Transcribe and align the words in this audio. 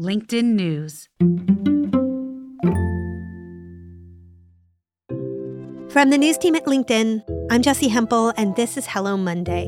LinkedIn 0.00 0.54
News. 0.54 1.10
From 5.92 6.08
the 6.08 6.16
news 6.16 6.38
team 6.38 6.54
at 6.54 6.64
LinkedIn, 6.64 7.22
I'm 7.50 7.60
Jessi 7.60 7.90
Hempel, 7.90 8.32
and 8.38 8.56
this 8.56 8.78
is 8.78 8.86
Hello 8.86 9.18
Monday. 9.18 9.66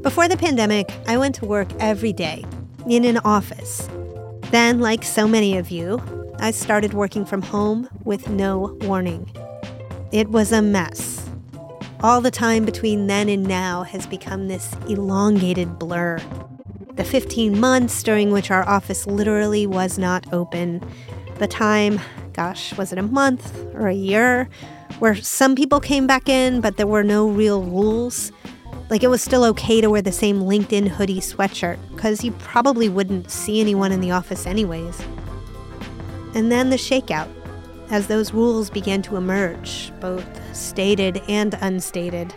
Before 0.00 0.28
the 0.28 0.38
pandemic, 0.38 0.90
I 1.06 1.18
went 1.18 1.34
to 1.34 1.44
work 1.44 1.68
every 1.78 2.14
day 2.14 2.46
in 2.88 3.04
an 3.04 3.18
office. 3.18 3.86
Then, 4.50 4.80
like 4.80 5.04
so 5.04 5.28
many 5.28 5.58
of 5.58 5.70
you, 5.70 6.00
I 6.38 6.52
started 6.52 6.94
working 6.94 7.26
from 7.26 7.42
home 7.42 7.86
with 8.04 8.30
no 8.30 8.78
warning. 8.80 9.30
It 10.10 10.30
was 10.30 10.52
a 10.52 10.62
mess. 10.62 11.21
All 12.02 12.20
the 12.20 12.32
time 12.32 12.64
between 12.64 13.06
then 13.06 13.28
and 13.28 13.44
now 13.46 13.84
has 13.84 14.08
become 14.08 14.48
this 14.48 14.74
elongated 14.88 15.78
blur. 15.78 16.18
The 16.94 17.04
15 17.04 17.60
months 17.60 18.02
during 18.02 18.32
which 18.32 18.50
our 18.50 18.68
office 18.68 19.06
literally 19.06 19.68
was 19.68 20.00
not 20.00 20.32
open. 20.32 20.82
The 21.38 21.46
time, 21.46 22.00
gosh, 22.32 22.76
was 22.76 22.92
it 22.92 22.98
a 22.98 23.02
month 23.02 23.56
or 23.74 23.86
a 23.86 23.94
year, 23.94 24.48
where 24.98 25.14
some 25.14 25.54
people 25.54 25.78
came 25.78 26.08
back 26.08 26.28
in, 26.28 26.60
but 26.60 26.76
there 26.76 26.88
were 26.88 27.04
no 27.04 27.28
real 27.28 27.62
rules. 27.62 28.32
Like 28.90 29.04
it 29.04 29.08
was 29.08 29.22
still 29.22 29.44
okay 29.44 29.80
to 29.80 29.88
wear 29.88 30.02
the 30.02 30.10
same 30.10 30.40
LinkedIn 30.40 30.88
hoodie 30.88 31.20
sweatshirt, 31.20 31.78
because 31.94 32.24
you 32.24 32.32
probably 32.32 32.88
wouldn't 32.88 33.30
see 33.30 33.60
anyone 33.60 33.92
in 33.92 34.00
the 34.00 34.10
office 34.10 34.44
anyways. 34.44 35.00
And 36.34 36.50
then 36.50 36.70
the 36.70 36.76
shakeout, 36.76 37.28
as 37.92 38.06
those 38.06 38.32
rules 38.32 38.70
began 38.70 39.02
to 39.02 39.16
emerge, 39.16 39.92
both 40.00 40.26
stated 40.56 41.20
and 41.28 41.54
unstated. 41.60 42.34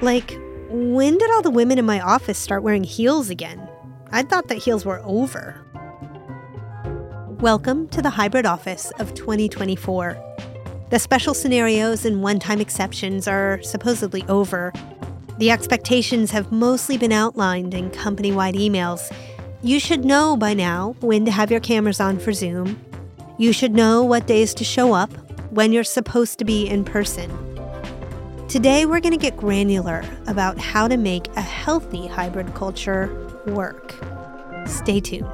Like, 0.00 0.34
when 0.70 1.18
did 1.18 1.30
all 1.30 1.42
the 1.42 1.50
women 1.50 1.78
in 1.78 1.84
my 1.84 2.00
office 2.00 2.38
start 2.38 2.62
wearing 2.62 2.84
heels 2.84 3.28
again? 3.28 3.68
I 4.12 4.22
thought 4.22 4.48
that 4.48 4.56
heels 4.56 4.86
were 4.86 5.02
over. 5.04 5.60
Welcome 7.38 7.86
to 7.88 8.00
the 8.00 8.08
hybrid 8.08 8.46
office 8.46 8.92
of 8.98 9.12
2024. 9.12 10.16
The 10.88 10.98
special 10.98 11.34
scenarios 11.34 12.06
and 12.06 12.22
one 12.22 12.38
time 12.38 12.62
exceptions 12.62 13.28
are 13.28 13.60
supposedly 13.62 14.24
over. 14.26 14.72
The 15.36 15.50
expectations 15.50 16.30
have 16.30 16.50
mostly 16.50 16.96
been 16.96 17.12
outlined 17.12 17.74
in 17.74 17.90
company 17.90 18.32
wide 18.32 18.54
emails. 18.54 19.14
You 19.62 19.78
should 19.80 20.06
know 20.06 20.34
by 20.34 20.54
now 20.54 20.96
when 21.00 21.26
to 21.26 21.30
have 21.30 21.50
your 21.50 21.60
cameras 21.60 22.00
on 22.00 22.18
for 22.18 22.32
Zoom, 22.32 22.80
you 23.38 23.52
should 23.52 23.74
know 23.74 24.02
what 24.02 24.26
days 24.26 24.54
to 24.54 24.64
show 24.64 24.92
up 24.92 25.10
when 25.50 25.72
you're 25.72 25.84
supposed 25.84 26.38
to 26.38 26.44
be 26.44 26.66
in 26.68 26.84
person. 26.84 27.30
Today, 28.48 28.86
we're 28.86 29.00
going 29.00 29.12
to 29.12 29.18
get 29.18 29.36
granular 29.36 30.04
about 30.26 30.58
how 30.58 30.86
to 30.86 30.96
make 30.96 31.28
a 31.36 31.40
healthy 31.40 32.06
hybrid 32.06 32.54
culture 32.54 33.08
work. 33.46 33.94
Stay 34.66 35.00
tuned. 35.00 35.24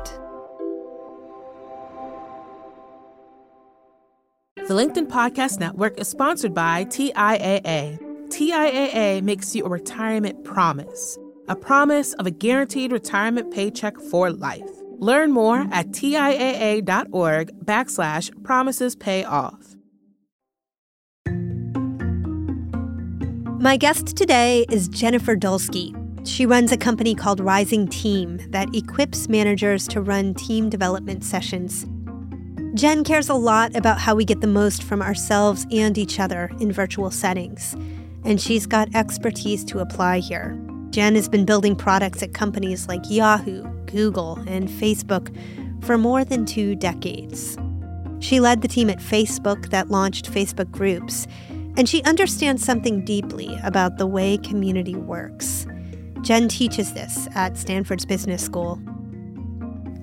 The 4.56 4.76
LinkedIn 4.76 5.08
Podcast 5.08 5.58
Network 5.58 5.98
is 5.98 6.08
sponsored 6.08 6.54
by 6.54 6.84
TIAA. 6.84 7.98
TIAA 8.28 9.22
makes 9.22 9.56
you 9.56 9.64
a 9.64 9.68
retirement 9.68 10.44
promise, 10.44 11.18
a 11.48 11.56
promise 11.56 12.12
of 12.14 12.26
a 12.26 12.30
guaranteed 12.30 12.92
retirement 12.92 13.52
paycheck 13.52 13.98
for 13.98 14.30
life. 14.30 14.79
Learn 15.00 15.32
more 15.32 15.66
at 15.72 15.88
TIAA.org 15.88 17.64
backslash 17.64 18.44
promises 18.44 18.94
pay 18.94 19.24
off. 19.24 19.76
My 23.58 23.78
guest 23.78 24.14
today 24.14 24.66
is 24.70 24.88
Jennifer 24.88 25.36
Dulski. 25.36 25.96
She 26.26 26.44
runs 26.44 26.70
a 26.70 26.76
company 26.76 27.14
called 27.14 27.40
Rising 27.40 27.88
Team 27.88 28.40
that 28.50 28.74
equips 28.74 29.26
managers 29.26 29.88
to 29.88 30.02
run 30.02 30.34
team 30.34 30.68
development 30.68 31.24
sessions. 31.24 31.86
Jen 32.74 33.02
cares 33.02 33.30
a 33.30 33.34
lot 33.34 33.74
about 33.74 33.98
how 33.98 34.14
we 34.14 34.26
get 34.26 34.42
the 34.42 34.46
most 34.46 34.82
from 34.82 35.00
ourselves 35.00 35.66
and 35.72 35.96
each 35.96 36.20
other 36.20 36.50
in 36.60 36.72
virtual 36.72 37.10
settings, 37.10 37.74
and 38.24 38.38
she's 38.38 38.66
got 38.66 38.94
expertise 38.94 39.64
to 39.64 39.78
apply 39.78 40.18
here. 40.18 40.58
Jen 40.90 41.14
has 41.14 41.28
been 41.28 41.44
building 41.44 41.76
products 41.76 42.22
at 42.22 42.34
companies 42.34 42.88
like 42.88 43.02
Yahoo, 43.08 43.62
Google, 43.86 44.36
and 44.48 44.68
Facebook 44.68 45.34
for 45.84 45.96
more 45.96 46.24
than 46.24 46.44
two 46.44 46.74
decades. 46.74 47.56
She 48.18 48.40
led 48.40 48.60
the 48.60 48.68
team 48.68 48.90
at 48.90 48.98
Facebook 48.98 49.70
that 49.70 49.88
launched 49.88 50.30
Facebook 50.30 50.70
Groups, 50.70 51.26
and 51.76 51.88
she 51.88 52.02
understands 52.02 52.64
something 52.64 53.04
deeply 53.04 53.58
about 53.62 53.98
the 53.98 54.06
way 54.06 54.36
community 54.38 54.96
works. 54.96 55.66
Jen 56.22 56.48
teaches 56.48 56.92
this 56.92 57.28
at 57.34 57.56
Stanford's 57.56 58.04
Business 58.04 58.44
School. 58.44 58.80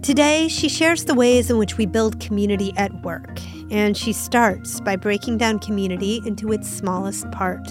Today, 0.01 0.47
she 0.47 0.69
shares 0.69 1.05
the 1.05 1.13
ways 1.13 1.51
in 1.51 1.57
which 1.57 1.77
we 1.77 1.85
build 1.85 2.19
community 2.19 2.73
at 2.77 3.03
work, 3.03 3.39
and 3.69 3.97
she 3.97 4.13
starts 4.13 4.79
by 4.79 4.95
breaking 4.95 5.37
down 5.37 5.59
community 5.59 6.21
into 6.25 6.51
its 6.51 6.69
smallest 6.69 7.29
part 7.31 7.67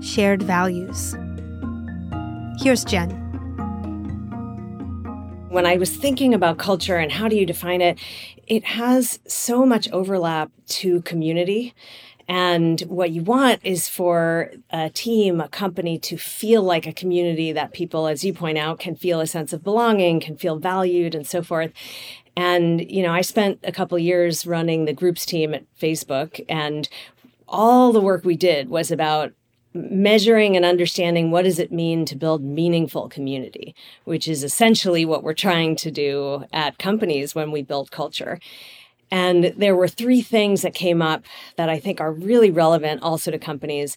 shared 0.00 0.42
values. 0.42 1.14
Here's 2.60 2.84
Jen. 2.84 3.10
When 5.48 5.64
I 5.64 5.76
was 5.76 5.96
thinking 5.96 6.34
about 6.34 6.58
culture 6.58 6.96
and 6.96 7.12
how 7.12 7.28
do 7.28 7.36
you 7.36 7.46
define 7.46 7.80
it, 7.80 7.98
it 8.48 8.64
has 8.64 9.20
so 9.28 9.64
much 9.64 9.88
overlap 9.92 10.50
to 10.66 11.00
community. 11.02 11.72
And 12.26 12.80
what 12.82 13.12
you 13.12 13.22
want 13.22 13.60
is 13.62 13.88
for 13.88 14.50
a 14.70 14.90
team, 14.90 15.40
a 15.40 15.48
company 15.48 15.98
to 16.00 16.16
feel 16.18 16.62
like 16.64 16.86
a 16.86 16.92
community 16.92 17.52
that 17.52 17.72
people, 17.72 18.08
as 18.08 18.24
you 18.24 18.32
point 18.32 18.58
out, 18.58 18.80
can 18.80 18.96
feel 18.96 19.20
a 19.20 19.26
sense 19.28 19.52
of 19.52 19.62
belonging, 19.62 20.18
can 20.18 20.36
feel 20.36 20.58
valued, 20.58 21.14
and 21.14 21.26
so 21.26 21.42
forth. 21.42 21.72
And, 22.36 22.90
you 22.90 23.04
know, 23.04 23.12
I 23.12 23.20
spent 23.20 23.60
a 23.62 23.72
couple 23.72 23.98
years 24.00 24.46
running 24.46 24.84
the 24.84 24.92
groups 24.92 25.24
team 25.24 25.54
at 25.54 25.64
Facebook, 25.80 26.44
and 26.48 26.88
all 27.46 27.92
the 27.92 28.00
work 28.00 28.24
we 28.24 28.36
did 28.36 28.68
was 28.68 28.90
about 28.90 29.32
measuring 29.90 30.56
and 30.56 30.64
understanding 30.64 31.30
what 31.30 31.42
does 31.42 31.58
it 31.58 31.72
mean 31.72 32.04
to 32.04 32.16
build 32.16 32.42
meaningful 32.42 33.08
community 33.08 33.74
which 34.04 34.26
is 34.26 34.42
essentially 34.42 35.04
what 35.04 35.22
we're 35.22 35.34
trying 35.34 35.76
to 35.76 35.90
do 35.90 36.44
at 36.52 36.78
companies 36.78 37.34
when 37.34 37.50
we 37.50 37.62
build 37.62 37.90
culture. 37.90 38.38
And 39.10 39.54
there 39.56 39.76
were 39.76 39.88
three 39.88 40.20
things 40.20 40.62
that 40.62 40.74
came 40.74 41.00
up 41.00 41.24
that 41.56 41.68
i 41.68 41.78
think 41.78 42.00
are 42.00 42.12
really 42.12 42.50
relevant 42.50 43.02
also 43.02 43.30
to 43.30 43.38
companies 43.38 43.96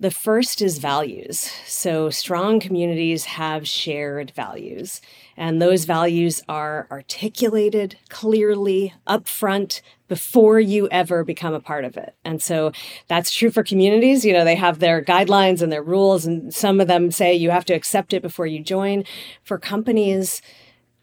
the 0.00 0.10
first 0.12 0.62
is 0.62 0.78
values. 0.78 1.50
So, 1.66 2.08
strong 2.08 2.60
communities 2.60 3.24
have 3.24 3.66
shared 3.66 4.30
values, 4.30 5.00
and 5.36 5.60
those 5.60 5.86
values 5.86 6.40
are 6.48 6.86
articulated 6.90 7.96
clearly 8.08 8.94
upfront 9.08 9.80
before 10.06 10.60
you 10.60 10.88
ever 10.90 11.24
become 11.24 11.52
a 11.52 11.60
part 11.60 11.84
of 11.84 11.96
it. 11.96 12.14
And 12.24 12.40
so, 12.40 12.70
that's 13.08 13.34
true 13.34 13.50
for 13.50 13.64
communities. 13.64 14.24
You 14.24 14.32
know, 14.32 14.44
they 14.44 14.54
have 14.54 14.78
their 14.78 15.02
guidelines 15.02 15.62
and 15.62 15.72
their 15.72 15.82
rules, 15.82 16.24
and 16.24 16.54
some 16.54 16.80
of 16.80 16.86
them 16.86 17.10
say 17.10 17.34
you 17.34 17.50
have 17.50 17.64
to 17.64 17.74
accept 17.74 18.12
it 18.12 18.22
before 18.22 18.46
you 18.46 18.62
join. 18.62 19.02
For 19.42 19.58
companies, 19.58 20.40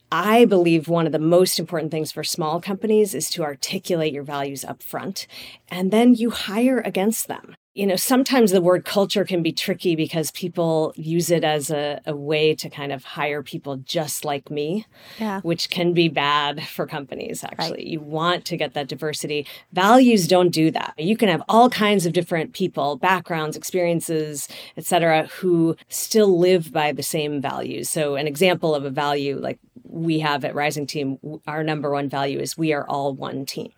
I 0.09 0.45
believe 0.45 0.87
one 0.87 1.05
of 1.05 1.11
the 1.11 1.19
most 1.19 1.59
important 1.59 1.91
things 1.91 2.13
for 2.13 2.23
small 2.23 2.61
companies 2.61 3.13
is 3.13 3.29
to 3.31 3.43
articulate 3.43 4.13
your 4.13 4.23
values 4.23 4.63
up 4.63 4.81
front 4.81 5.27
and 5.67 5.91
then 5.91 6.13
you 6.13 6.29
hire 6.29 6.79
against 6.79 7.27
them 7.27 7.55
you 7.75 7.85
know, 7.85 7.97
sometimes 7.97 8.51
the 8.51 8.61
word 8.61 8.85
culture 8.85 9.25
can 9.25 9.43
be 9.43 9.51
tricky 9.51 9.97
because 9.97 10.31
people 10.31 10.93
use 10.95 11.29
it 11.29 11.43
as 11.43 11.69
a, 11.69 11.99
a 12.05 12.15
way 12.15 12.55
to 12.55 12.69
kind 12.69 12.93
of 12.93 13.03
hire 13.03 13.43
people 13.43 13.75
just 13.75 14.23
like 14.23 14.49
me, 14.49 14.85
yeah. 15.19 15.41
which 15.41 15.69
can 15.69 15.93
be 15.93 16.07
bad 16.07 16.65
for 16.65 16.87
companies, 16.87 17.43
actually. 17.43 17.71
Right. 17.71 17.85
You 17.85 17.99
want 17.99 18.45
to 18.45 18.55
get 18.55 18.75
that 18.75 18.87
diversity. 18.87 19.45
Values 19.73 20.25
don't 20.25 20.51
do 20.51 20.71
that. 20.71 20.93
You 20.97 21.17
can 21.17 21.27
have 21.27 21.43
all 21.49 21.69
kinds 21.69 22.05
of 22.05 22.13
different 22.13 22.53
people, 22.53 22.95
backgrounds, 22.95 23.57
experiences, 23.57 24.47
etc., 24.77 25.27
who 25.27 25.75
still 25.89 26.39
live 26.39 26.71
by 26.71 26.93
the 26.93 27.03
same 27.03 27.41
values. 27.41 27.89
So, 27.89 28.15
an 28.15 28.25
example 28.25 28.73
of 28.73 28.85
a 28.85 28.89
value 28.89 29.37
like 29.37 29.59
we 29.83 30.19
have 30.19 30.45
at 30.45 30.55
Rising 30.55 30.87
Team, 30.87 31.19
our 31.45 31.61
number 31.61 31.91
one 31.91 32.07
value 32.07 32.39
is 32.39 32.57
we 32.57 32.71
are 32.71 32.87
all 32.87 33.13
one 33.13 33.45
team. 33.45 33.71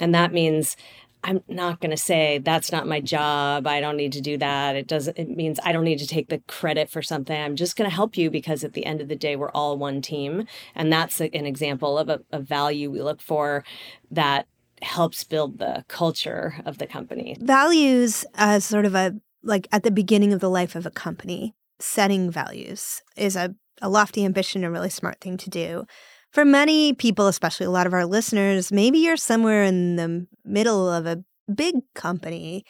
And 0.00 0.14
that 0.14 0.32
means 0.32 0.76
I'm 1.24 1.42
not 1.48 1.80
going 1.80 1.90
to 1.90 1.96
say 1.96 2.38
that's 2.38 2.70
not 2.70 2.86
my 2.86 3.00
job. 3.00 3.66
I 3.66 3.80
don't 3.80 3.96
need 3.96 4.12
to 4.12 4.20
do 4.20 4.36
that. 4.38 4.76
It 4.76 4.86
doesn't, 4.86 5.18
it 5.18 5.30
means 5.30 5.58
I 5.64 5.72
don't 5.72 5.84
need 5.84 5.98
to 6.00 6.06
take 6.06 6.28
the 6.28 6.42
credit 6.46 6.90
for 6.90 7.00
something. 7.00 7.40
I'm 7.40 7.56
just 7.56 7.76
going 7.76 7.88
to 7.88 7.94
help 7.94 8.16
you 8.16 8.30
because 8.30 8.62
at 8.62 8.74
the 8.74 8.84
end 8.84 9.00
of 9.00 9.08
the 9.08 9.16
day, 9.16 9.34
we're 9.34 9.50
all 9.50 9.78
one 9.78 10.02
team. 10.02 10.46
And 10.74 10.92
that's 10.92 11.20
an 11.20 11.46
example 11.46 11.98
of 11.98 12.10
a, 12.10 12.20
a 12.30 12.38
value 12.38 12.90
we 12.90 13.00
look 13.00 13.22
for 13.22 13.64
that 14.10 14.46
helps 14.82 15.24
build 15.24 15.58
the 15.58 15.84
culture 15.88 16.56
of 16.66 16.76
the 16.76 16.86
company. 16.86 17.36
Values 17.40 18.26
as 18.34 18.64
sort 18.64 18.84
of 18.84 18.94
a, 18.94 19.14
like 19.42 19.66
at 19.72 19.82
the 19.82 19.90
beginning 19.90 20.34
of 20.34 20.40
the 20.40 20.50
life 20.50 20.76
of 20.76 20.84
a 20.84 20.90
company, 20.90 21.54
setting 21.78 22.30
values 22.30 23.02
is 23.16 23.34
a, 23.34 23.54
a 23.80 23.88
lofty 23.88 24.26
ambition, 24.26 24.62
a 24.62 24.70
really 24.70 24.90
smart 24.90 25.20
thing 25.20 25.38
to 25.38 25.48
do 25.48 25.86
for 26.34 26.44
many 26.44 26.92
people, 26.92 27.28
especially 27.28 27.64
a 27.64 27.70
lot 27.70 27.86
of 27.86 27.94
our 27.94 28.04
listeners, 28.04 28.72
maybe 28.72 28.98
you're 28.98 29.16
somewhere 29.16 29.62
in 29.62 29.94
the 29.94 30.26
middle 30.44 30.90
of 30.92 31.06
a 31.06 31.22
big 31.54 31.76
company. 31.94 32.64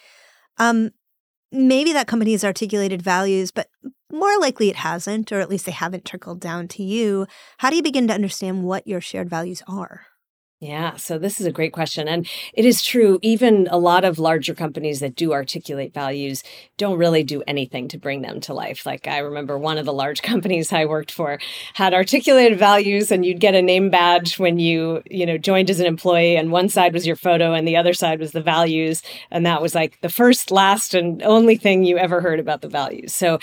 Um, 0.59 0.91
maybe 1.51 1.91
that 1.93 2.05
company 2.05 2.33
has 2.33 2.45
articulated 2.45 3.01
values, 3.01 3.49
but 3.49 3.67
more 4.11 4.39
likely 4.39 4.69
it 4.69 4.75
hasn't, 4.75 5.31
or 5.31 5.39
at 5.39 5.49
least 5.49 5.65
they 5.65 5.71
haven't 5.71 6.05
trickled 6.05 6.39
down 6.39 6.67
to 6.69 6.83
you. 6.83 7.25
How 7.57 7.71
do 7.71 7.75
you 7.75 7.81
begin 7.81 8.07
to 8.07 8.13
understand 8.13 8.63
what 8.63 8.85
your 8.85 9.01
shared 9.01 9.31
values 9.31 9.63
are? 9.67 10.05
Yeah, 10.61 10.95
so 10.95 11.17
this 11.17 11.41
is 11.41 11.45
a 11.45 11.51
great 11.51 11.73
question. 11.73 12.07
And 12.07 12.25
it 12.53 12.63
is 12.63 12.81
true, 12.81 13.19
even 13.21 13.67
a 13.69 13.77
lot 13.77 14.05
of 14.05 14.17
larger 14.17 14.55
companies 14.55 15.01
that 15.01 15.15
do 15.15 15.33
articulate 15.33 15.93
values 15.93 16.43
don't 16.77 16.97
really 16.97 17.23
do 17.23 17.43
anything 17.45 17.89
to 17.89 17.97
bring 17.97 18.21
them 18.21 18.39
to 18.41 18.53
life. 18.53 18.85
Like 18.85 19.05
I 19.05 19.17
remember 19.17 19.57
one 19.59 19.77
of 19.77 19.85
the 19.85 19.91
large 19.91 20.21
companies 20.23 20.71
I 20.71 20.85
worked 20.85 21.11
for 21.11 21.39
had 21.73 21.93
articulated 21.93 22.57
values 22.57 23.11
and 23.11 23.25
you'd 23.25 23.41
get 23.41 23.53
a 23.53 23.61
name 23.61 23.89
badge 23.89 24.39
when 24.39 24.57
you, 24.57 25.03
you 25.05 25.25
know, 25.25 25.37
joined 25.37 25.69
as 25.69 25.81
an 25.81 25.87
employee 25.87 26.37
and 26.37 26.51
one 26.51 26.69
side 26.69 26.93
was 26.93 27.05
your 27.05 27.17
photo 27.17 27.53
and 27.53 27.67
the 27.67 27.75
other 27.75 27.93
side 27.93 28.21
was 28.21 28.31
the 28.31 28.41
values 28.41 29.03
and 29.31 29.45
that 29.45 29.61
was 29.61 29.75
like 29.75 29.99
the 30.01 30.09
first, 30.09 30.51
last 30.51 30.93
and 30.93 31.21
only 31.23 31.57
thing 31.57 31.83
you 31.83 31.97
ever 31.97 32.21
heard 32.21 32.39
about 32.39 32.61
the 32.61 32.69
values. 32.69 33.13
So 33.13 33.39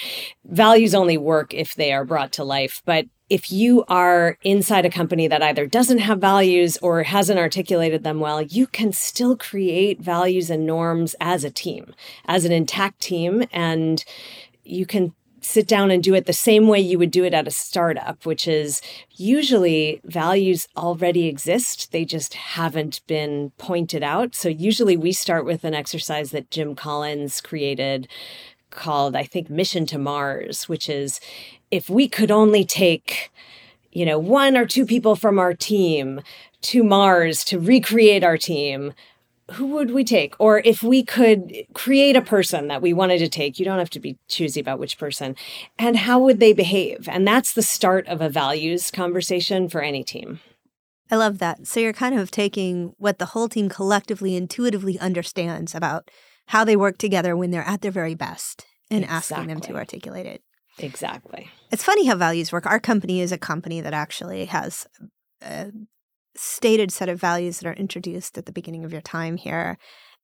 values 0.47 0.95
only 0.95 1.19
work 1.19 1.53
if 1.53 1.75
they 1.75 1.93
are 1.93 2.07
brought 2.07 2.33
to 2.33 2.45
life, 2.45 2.81
but 2.87 3.05
if 3.33 3.51
you 3.51 3.83
are 3.89 4.37
inside 4.45 4.85
a 4.85 4.91
company 4.91 5.27
that 5.27 5.43
either 5.43 5.67
doesn't 5.67 6.01
have 6.01 6.19
values 6.19 6.77
or 6.83 7.03
hasn't 7.03 7.39
articulated 7.39 8.05
them 8.05 8.21
well, 8.21 8.43
you 8.43 8.67
can 8.67 8.93
still 8.93 9.39
create 9.39 9.99
values 9.99 10.51
and 10.51 10.67
norms 10.67 11.17
as 11.19 11.43
a 11.43 11.51
team, 11.51 11.95
as 12.27 12.45
an 12.45 12.53
intact 12.53 13.01
team. 13.01 13.43
And 13.51 14.05
you 14.65 14.85
can 14.85 15.15
sit 15.41 15.67
down 15.67 15.91
and 15.91 16.03
do 16.03 16.13
it 16.13 16.27
the 16.27 16.35
same 16.35 16.69
way 16.69 16.79
you 16.79 16.99
would 16.99 17.11
do 17.11 17.25
it 17.25 17.33
at 17.33 17.49
a 17.49 17.51
startup, 17.51 18.27
which 18.27 18.47
is 18.47 18.83
usually 19.13 20.03
values 20.05 20.69
already 20.77 21.27
exist. 21.27 21.91
They 21.91 22.05
just 22.05 22.35
haven't 22.35 23.01
been 23.07 23.51
pointed 23.57 24.03
out. 24.03 24.35
So 24.35 24.51
usually 24.51 24.99
we 24.99 25.13
start 25.13 25.47
with 25.47 25.65
an 25.65 25.73
exercise 25.73 26.33
that 26.33 26.51
Jim 26.51 26.75
Collins 26.75 27.41
created 27.41 28.09
called, 28.69 29.17
I 29.17 29.25
think, 29.25 29.49
Mission 29.49 29.87
to 29.87 29.97
Mars, 29.99 30.69
which 30.69 30.91
is 30.91 31.19
if 31.73 31.89
we 31.91 32.07
could 32.07 32.31
only 32.31 32.65
take, 32.65 33.33
you 33.91 34.07
know, 34.07 34.19
one 34.19 34.57
or 34.57 34.67
two 34.67 34.87
people 34.87 35.17
from 35.17 35.39
our 35.39 35.55
team 35.55 36.21
to 36.61 36.85
Mars 36.85 37.43
to 37.45 37.59
recreate 37.59 38.23
our 38.23 38.37
team, 38.37 38.93
who 39.53 39.67
would 39.69 39.91
we 39.91 40.05
take? 40.05 40.35
Or 40.39 40.61
if 40.65 40.83
we 40.83 41.03
could 41.03 41.53
create 41.73 42.15
a 42.15 42.23
person 42.23 42.69
that 42.69 42.83
we 42.83 42.93
wanted 42.93 43.19
to 43.19 43.29
take, 43.29 43.59
you 43.59 43.65
don't 43.65 43.79
have 43.79 43.91
to 43.91 44.01
be 44.01 44.19
choosy 44.29 44.61
about 44.61 44.79
which 44.79 44.99
person, 44.99 45.35
and 45.79 45.97
how 45.97 46.21
would 46.21 46.39
they 46.39 46.53
behave? 46.53 47.09
And 47.09 47.27
that's 47.27 47.53
the 47.53 47.63
start 47.63 48.07
of 48.07 48.21
a 48.21 48.29
values 48.29 48.91
conversation 48.91 49.69
for 49.69 49.83
any 49.83 50.05
team. 50.05 50.41
I 51.11 51.17
love 51.17 51.39
that. 51.39 51.67
So 51.67 51.81
you're 51.81 51.93
kind 51.93 52.19
of 52.19 52.31
taking 52.31 52.95
what 52.99 53.19
the 53.19 53.27
whole 53.27 53.49
team 53.49 53.69
collectively 53.69 54.37
intuitively 54.37 54.99
understands 54.99 55.75
about 55.75 56.11
how 56.47 56.65
they 56.65 56.77
work 56.77 56.99
together 56.99 57.37
when 57.37 57.51
they're 57.51 57.67
at 57.67 57.81
their 57.81 57.91
very 57.91 58.15
best 58.15 58.67
and 58.91 59.05
exactly. 59.05 59.37
asking 59.37 59.49
them 59.49 59.61
to 59.61 59.75
articulate 59.75 60.27
it. 60.27 60.43
Exactly. 60.79 61.51
It's 61.71 61.85
funny 61.85 62.07
how 62.07 62.17
values 62.17 62.53
work. 62.53 62.67
Our 62.67 62.81
company 62.81 63.21
is 63.21 63.33
a 63.33 63.39
company 63.39 63.81
that 63.81 63.95
actually 63.95 64.47
has 64.47 64.87
a 65.43 65.71
stated 66.35 66.91
set 66.91 67.09
of 67.09 67.21
values 67.21 67.59
that 67.59 67.69
are 67.69 67.75
introduced 67.75 68.39
at 68.39 68.47
the 68.47 68.53
beginning 68.53 68.85
of 68.85 68.93
your 68.93 69.03
time 69.03 69.37
here. 69.37 69.79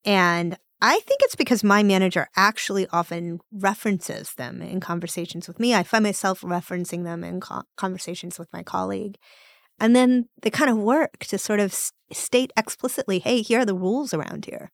And 0.04 0.56
I 0.80 1.00
think 1.00 1.20
it's 1.22 1.34
because 1.34 1.64
my 1.64 1.82
manager 1.82 2.28
actually 2.36 2.86
often 2.92 3.40
references 3.52 4.32
them 4.34 4.62
in 4.62 4.80
conversations 4.80 5.48
with 5.48 5.58
me. 5.58 5.74
I 5.74 5.82
find 5.82 6.04
myself 6.04 6.40
referencing 6.42 7.04
them 7.04 7.24
in 7.24 7.40
co- 7.40 7.62
conversations 7.76 8.38
with 8.38 8.48
my 8.52 8.62
colleague. 8.62 9.16
And 9.80 9.94
then 9.94 10.28
they 10.42 10.50
kind 10.50 10.70
of 10.70 10.78
work 10.78 11.18
to 11.26 11.38
sort 11.38 11.60
of 11.60 11.74
state 12.12 12.52
explicitly, 12.56 13.18
hey, 13.18 13.42
here 13.42 13.60
are 13.60 13.64
the 13.64 13.74
rules 13.74 14.14
around 14.14 14.46
here. 14.46 14.70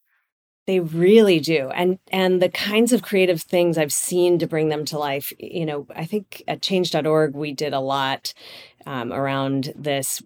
They 0.66 0.80
really 0.80 1.40
do. 1.40 1.68
And 1.70 1.98
and 2.10 2.40
the 2.40 2.48
kinds 2.48 2.92
of 2.92 3.02
creative 3.02 3.42
things 3.42 3.76
I've 3.76 3.92
seen 3.92 4.38
to 4.38 4.46
bring 4.46 4.70
them 4.70 4.84
to 4.86 4.98
life, 4.98 5.32
you 5.38 5.66
know, 5.66 5.86
I 5.94 6.06
think 6.06 6.42
at 6.48 6.62
change.org 6.62 7.34
we 7.34 7.52
did 7.52 7.74
a 7.74 7.80
lot 7.80 8.32
um, 8.86 9.12
around 9.12 9.72
this 9.76 10.22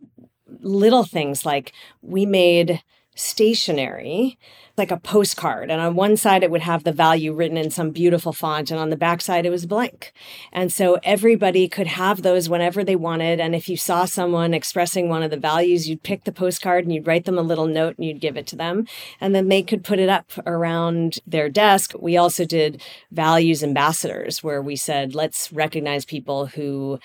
little 0.60 1.04
things 1.04 1.44
like 1.44 1.72
we 2.02 2.24
made 2.24 2.82
stationery 3.18 4.38
like 4.78 4.90
a 4.92 4.96
postcard. 4.96 5.70
And 5.70 5.80
on 5.80 5.96
one 5.96 6.16
side, 6.16 6.42
it 6.42 6.50
would 6.50 6.62
have 6.62 6.84
the 6.84 6.92
value 6.92 7.34
written 7.34 7.56
in 7.56 7.70
some 7.70 7.90
beautiful 7.90 8.32
font, 8.32 8.70
and 8.70 8.78
on 8.78 8.90
the 8.90 8.96
back 8.96 9.20
side, 9.20 9.44
it 9.44 9.50
was 9.50 9.66
blank. 9.66 10.12
And 10.52 10.72
so 10.72 10.98
everybody 11.02 11.68
could 11.68 11.88
have 11.88 12.22
those 12.22 12.48
whenever 12.48 12.84
they 12.84 12.96
wanted. 12.96 13.40
And 13.40 13.54
if 13.54 13.68
you 13.68 13.76
saw 13.76 14.04
someone 14.04 14.54
expressing 14.54 15.08
one 15.08 15.22
of 15.22 15.30
the 15.30 15.36
values, 15.36 15.88
you'd 15.88 16.04
pick 16.04 16.24
the 16.24 16.32
postcard 16.32 16.84
and 16.84 16.94
you'd 16.94 17.06
write 17.06 17.24
them 17.24 17.38
a 17.38 17.42
little 17.42 17.66
note 17.66 17.98
and 17.98 18.06
you'd 18.06 18.20
give 18.20 18.36
it 18.36 18.46
to 18.48 18.56
them. 18.56 18.86
And 19.20 19.34
then 19.34 19.48
they 19.48 19.62
could 19.62 19.82
put 19.82 19.98
it 19.98 20.08
up 20.08 20.30
around 20.46 21.18
their 21.26 21.48
desk. 21.48 21.92
We 21.98 22.16
also 22.16 22.44
did 22.44 22.80
values 23.10 23.64
ambassadors 23.64 24.44
where 24.44 24.62
we 24.62 24.76
said, 24.76 25.14
let's 25.14 25.52
recognize 25.52 26.04
people 26.04 26.46
who 26.46 27.00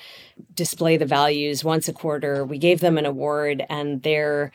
display 0.53 0.97
the 0.97 1.05
values 1.05 1.63
once 1.63 1.87
a 1.87 1.93
quarter. 1.93 2.45
We 2.45 2.59
gave 2.59 2.81
them 2.81 2.99
an 2.99 3.05
award 3.07 3.63
and 3.67 4.03
their 4.03 4.51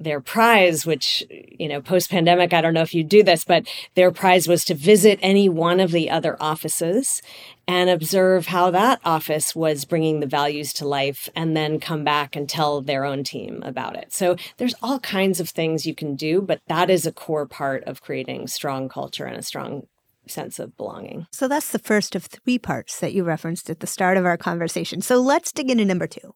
their 0.00 0.20
prize, 0.20 0.86
which, 0.86 1.22
you 1.30 1.68
know, 1.68 1.80
post 1.80 2.10
pandemic, 2.10 2.54
I 2.54 2.62
don't 2.62 2.74
know 2.74 2.80
if 2.80 2.94
you 2.94 3.04
do 3.04 3.22
this, 3.22 3.44
but 3.44 3.68
their 3.94 4.10
prize 4.10 4.48
was 4.48 4.64
to 4.64 4.74
visit 4.74 5.18
any 5.22 5.48
one 5.48 5.78
of 5.78 5.92
the 5.92 6.10
other 6.10 6.36
offices 6.40 7.20
and 7.68 7.90
observe 7.90 8.46
how 8.46 8.70
that 8.70 9.00
office 9.04 9.54
was 9.54 9.84
bringing 9.84 10.20
the 10.20 10.26
values 10.26 10.72
to 10.72 10.88
life 10.88 11.28
and 11.36 11.54
then 11.56 11.78
come 11.78 12.02
back 12.02 12.34
and 12.34 12.48
tell 12.48 12.80
their 12.80 13.04
own 13.04 13.22
team 13.22 13.62
about 13.64 13.94
it. 13.94 14.12
So 14.12 14.36
there's 14.56 14.74
all 14.82 14.98
kinds 15.00 15.38
of 15.38 15.50
things 15.50 15.86
you 15.86 15.94
can 15.94 16.16
do, 16.16 16.40
but 16.40 16.60
that 16.66 16.88
is 16.88 17.06
a 17.06 17.12
core 17.12 17.46
part 17.46 17.84
of 17.84 18.00
creating 18.00 18.48
strong 18.48 18.88
culture 18.88 19.26
and 19.26 19.36
a 19.36 19.42
strong 19.42 19.86
sense 20.26 20.58
of 20.58 20.76
belonging. 20.76 21.26
So 21.32 21.46
that's 21.46 21.72
the 21.72 21.78
first 21.78 22.16
of 22.16 22.24
three 22.24 22.58
parts 22.58 23.00
that 23.00 23.12
you 23.12 23.22
referenced 23.22 23.68
at 23.68 23.80
the 23.80 23.86
start 23.86 24.16
of 24.16 24.24
our 24.24 24.36
conversation. 24.36 25.02
So 25.02 25.20
let's 25.20 25.52
dig 25.52 25.70
into 25.70 25.84
number 25.84 26.06
two. 26.06 26.34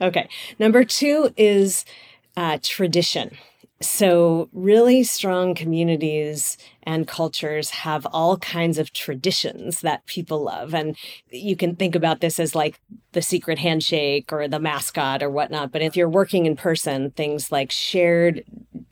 Okay. 0.00 0.28
Number 0.58 0.84
two 0.84 1.32
is 1.36 1.84
uh, 2.36 2.58
tradition. 2.62 3.36
So, 3.82 4.50
really 4.52 5.02
strong 5.04 5.54
communities 5.54 6.58
and 6.82 7.08
cultures 7.08 7.70
have 7.70 8.06
all 8.12 8.36
kinds 8.36 8.76
of 8.76 8.92
traditions 8.92 9.80
that 9.80 10.04
people 10.04 10.42
love. 10.42 10.74
And 10.74 10.98
you 11.30 11.56
can 11.56 11.76
think 11.76 11.94
about 11.94 12.20
this 12.20 12.38
as 12.38 12.54
like 12.54 12.78
the 13.12 13.22
secret 13.22 13.58
handshake 13.58 14.34
or 14.34 14.48
the 14.48 14.60
mascot 14.60 15.22
or 15.22 15.30
whatnot. 15.30 15.72
But 15.72 15.80
if 15.80 15.96
you're 15.96 16.10
working 16.10 16.44
in 16.44 16.56
person, 16.56 17.12
things 17.12 17.50
like 17.50 17.70
shared 17.70 18.44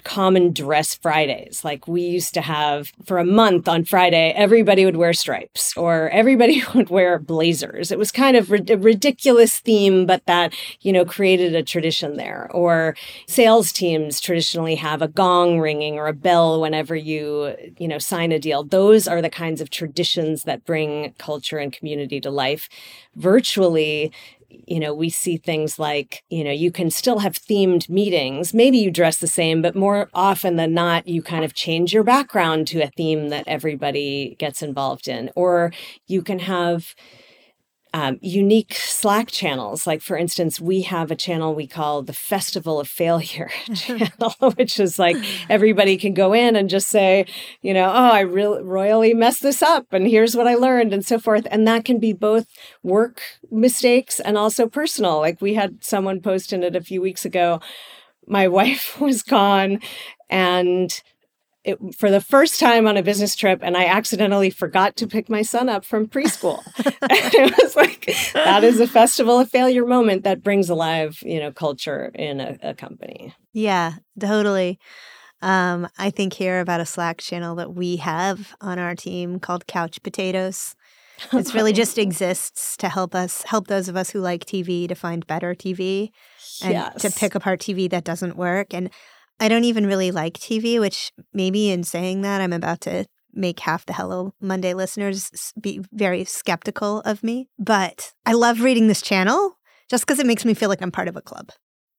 common 0.08 0.55
dress 0.55 0.94
Fridays. 0.94 1.62
Like 1.64 1.87
we 1.87 2.00
used 2.00 2.32
to 2.32 2.40
have 2.40 2.94
for 3.05 3.19
a 3.19 3.26
month 3.26 3.69
on 3.69 3.84
Friday, 3.84 4.32
everybody 4.34 4.87
would 4.87 4.96
wear 4.96 5.12
stripes 5.12 5.76
or 5.76 6.08
everybody 6.08 6.62
would 6.75 6.88
wear 6.88 7.19
blazers. 7.19 7.93
It 7.93 7.99
was 7.99 8.10
kind 8.10 8.34
of 8.34 8.50
a 8.50 8.79
ridiculous 8.79 9.58
theme, 9.58 10.06
but 10.06 10.24
that, 10.24 10.55
you 10.81 10.94
know, 10.94 11.05
created 11.05 11.55
a 11.55 11.62
tradition 11.62 12.17
there. 12.17 12.48
Or 12.53 12.96
sales 13.27 13.70
teams 13.70 14.19
traditionally 14.19 14.77
have 14.77 15.03
a 15.03 15.08
gong 15.08 15.60
ringing 15.60 15.98
or 15.98 16.06
a 16.06 16.15
bell 16.15 16.58
whenever 16.58 16.96
you, 16.96 17.55
you 17.77 17.86
know, 17.86 17.98
sign 17.98 18.32
a 18.32 18.38
deal. 18.38 18.65
Those 18.65 19.06
are 19.06 19.20
the 19.20 19.29
kinds 19.29 19.60
of 19.60 19.69
traditions 19.69 20.44
that 20.44 20.65
bring 20.65 21.12
culture 21.19 21.58
and 21.58 21.70
community 21.70 22.19
to 22.22 22.31
life. 22.31 22.70
Virtually, 23.15 24.10
you 24.50 24.81
know, 24.81 24.94
we 24.94 25.10
see 25.10 25.36
things 25.36 25.78
like, 25.78 26.24
you 26.31 26.43
know, 26.43 26.50
you 26.50 26.70
can 26.70 26.90
still 26.90 27.19
have 27.19 27.34
themed 27.34 27.88
meetings. 27.88 28.55
Maybe 28.55 28.78
you 28.78 28.90
dress 28.90 29.19
the 29.19 29.26
same, 29.26 29.60
but 29.60 29.76
more 29.76 30.08
often 30.14 30.56
than 30.56 30.72
not, 30.72 31.06
you 31.06 31.22
kind 31.22 31.44
of 31.44 31.55
change 31.55 31.93
your 31.93 32.05
background 32.05 32.67
to 32.69 32.81
a 32.81 32.90
theme 32.96 33.28
that 33.28 33.46
everybody 33.46 34.36
gets 34.38 34.62
involved 34.62 35.06
in. 35.06 35.31
Or 35.34 35.72
you 36.06 36.22
can 36.22 36.38
have, 36.40 36.94
um, 37.94 38.18
unique 38.20 38.74
Slack 38.74 39.28
channels. 39.28 39.86
Like, 39.86 40.02
for 40.02 40.16
instance, 40.16 40.60
we 40.60 40.82
have 40.82 41.10
a 41.10 41.16
channel 41.16 41.54
we 41.54 41.66
call 41.66 42.02
the 42.02 42.12
Festival 42.12 42.80
of 42.80 42.88
Failure 42.88 43.50
channel, 43.74 44.34
which 44.56 44.78
is 44.78 44.98
like 44.98 45.16
everybody 45.48 45.96
can 45.96 46.14
go 46.14 46.32
in 46.32 46.56
and 46.56 46.68
just 46.68 46.88
say, 46.88 47.26
you 47.62 47.72
know, 47.72 47.88
oh, 47.88 48.10
I 48.10 48.20
really 48.20 48.62
royally 48.62 49.14
messed 49.14 49.42
this 49.42 49.62
up, 49.62 49.86
and 49.92 50.06
here's 50.06 50.36
what 50.36 50.46
I 50.46 50.54
learned, 50.54 50.92
and 50.92 51.04
so 51.04 51.18
forth. 51.18 51.46
And 51.50 51.66
that 51.66 51.84
can 51.84 51.98
be 51.98 52.12
both 52.12 52.46
work 52.82 53.22
mistakes 53.50 54.20
and 54.20 54.36
also 54.36 54.66
personal. 54.68 55.18
Like, 55.18 55.40
we 55.40 55.54
had 55.54 55.82
someone 55.82 56.20
post 56.20 56.52
in 56.52 56.62
it 56.62 56.76
a 56.76 56.82
few 56.82 57.00
weeks 57.00 57.24
ago. 57.24 57.60
My 58.26 58.48
wife 58.58 59.00
was 59.00 59.22
gone 59.22 59.80
and 60.30 61.02
it, 61.69 61.94
for 61.94 62.10
the 62.10 62.20
first 62.20 62.58
time 62.58 62.87
on 62.87 62.96
a 62.96 63.03
business 63.03 63.37
trip 63.37 63.60
and 63.63 63.77
I 63.77 63.87
accidentally 63.87 64.51
forgot 64.51 64.96
to 64.96 65.06
pick 65.06 65.29
my 65.29 65.43
son 65.43 65.69
up 65.69 65.84
from 65.84 66.06
preschool. 66.06 66.63
it 67.03 67.63
was 67.63 67.77
like 67.77 68.06
that 68.32 68.65
is 68.65 68.81
a 68.81 68.87
festival 68.87 69.39
of 69.39 69.51
failure 69.51 69.87
moment 69.87 70.25
that 70.25 70.43
brings 70.43 70.70
alive, 70.70 71.19
you 71.22 71.39
know, 71.39 71.53
culture 71.53 72.10
in 72.15 72.41
a, 72.41 72.58
a 72.63 72.75
company. 72.75 73.34
Yeah, 73.53 73.94
totally. 74.19 74.79
Um, 75.43 75.89
I 75.98 76.10
think 76.10 76.32
here 76.32 76.60
about 76.60 76.81
a 76.81 76.87
Slack 76.87 77.19
channel 77.19 77.55
that 77.56 77.75
we 77.75 77.96
have 77.96 78.55
on 78.60 78.79
our 78.79 78.94
team 78.94 79.39
called 79.39 79.67
Couch 79.67 80.03
Potatoes. 80.03 80.75
It's 81.32 81.53
really 81.53 81.72
just 81.72 81.98
exists 81.98 82.77
to 82.77 82.89
help 82.89 83.13
us 83.13 83.43
help 83.43 83.67
those 83.67 83.89
of 83.89 83.96
us 83.96 84.10
who 84.10 84.20
like 84.20 84.44
TV 84.44 84.87
to 84.87 84.94
find 84.94 85.27
better 85.27 85.53
TV 85.53 86.10
and 86.63 86.75
yes. 86.75 87.03
to 87.03 87.10
pick 87.10 87.34
apart 87.34 87.58
TV 87.58 87.91
that 87.91 88.05
doesn't 88.05 88.37
work. 88.37 88.72
And 88.72 88.89
I 89.40 89.48
don't 89.48 89.64
even 89.64 89.86
really 89.86 90.10
like 90.10 90.34
TV, 90.34 90.80
which 90.80 91.12
maybe 91.32 91.70
in 91.70 91.84
saying 91.84 92.22
that, 92.22 92.40
I'm 92.40 92.52
about 92.52 92.80
to 92.82 93.06
make 93.32 93.60
half 93.60 93.86
the 93.86 93.92
Hello 93.92 94.34
Monday 94.40 94.74
listeners 94.74 95.52
be 95.60 95.80
very 95.92 96.24
skeptical 96.24 97.00
of 97.00 97.22
me. 97.22 97.48
But 97.58 98.12
I 98.26 98.32
love 98.32 98.62
reading 98.62 98.88
this 98.88 99.02
channel 99.02 99.56
just 99.88 100.06
because 100.06 100.18
it 100.18 100.26
makes 100.26 100.44
me 100.44 100.54
feel 100.54 100.68
like 100.68 100.82
I'm 100.82 100.90
part 100.90 101.08
of 101.08 101.16
a 101.16 101.22
club. 101.22 101.50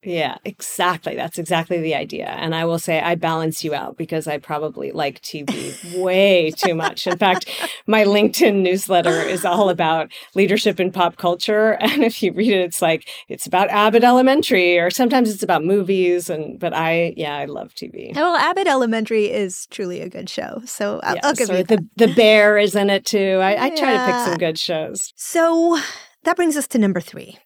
Yeah, 0.02 0.38
exactly. 0.46 1.16
That's 1.16 1.38
exactly 1.38 1.82
the 1.82 1.94
idea. 1.94 2.28
And 2.28 2.56
I 2.56 2.64
will 2.64 2.80
say 2.80 3.02
I 3.02 3.16
balance 3.16 3.66
you 3.66 3.74
out 3.74 3.98
because 3.98 4.28
I 4.28 4.38
probably 4.38 4.94
like 4.94 5.22
TV 5.22 6.02
way 6.02 6.52
too 6.52 6.74
much. 6.74 7.06
In 7.06 7.18
fact, 7.18 7.50
my 7.86 8.06
LinkedIn 8.06 8.62
newsletter 8.62 9.22
is 9.22 9.44
all 9.44 9.70
about 9.70 10.10
leadership 10.36 10.80
in 10.80 10.92
pop 10.92 11.18
culture. 11.18 11.78
And 11.90 12.04
if 12.04 12.22
you 12.22 12.32
read 12.32 12.54
it, 12.54 12.62
it's 12.62 12.84
like 12.84 13.10
it's 13.28 13.48
about 13.48 13.70
Abbott 13.70 14.04
Elementary 14.04 14.78
or 14.78 14.92
sometimes 14.92 15.30
it's 15.34 15.42
about 15.42 15.66
movies. 15.66 16.30
And 16.30 16.60
but 16.60 16.72
I 16.72 17.16
yeah, 17.18 17.36
I 17.36 17.46
love 17.46 17.74
TV. 17.74 18.16
Well, 18.16 18.36
Abbott 18.36 18.68
Elementary 18.68 19.26
is 19.26 19.66
truly 19.72 20.00
a 20.02 20.08
good 20.08 20.30
show. 20.30 20.62
So 20.66 21.00
I'll, 21.02 21.16
yeah, 21.16 21.22
I'll 21.24 21.34
give 21.34 21.48
so 21.48 21.58
you 21.58 21.64
the 21.64 21.78
that. 21.78 22.08
the 22.08 22.14
bear 22.14 22.60
is 22.60 22.76
in 22.76 22.92
it 22.92 23.06
too. 23.06 23.40
I, 23.42 23.66
I 23.66 23.70
try 23.72 23.98
to 23.98 24.06
pick 24.06 24.26
some 24.26 24.38
good 24.38 24.60
shows. 24.60 25.12
So 25.16 25.80
that 26.24 26.36
brings 26.36 26.56
us 26.56 26.68
to 26.70 26.78
number 26.78 27.02
three. 27.02 27.40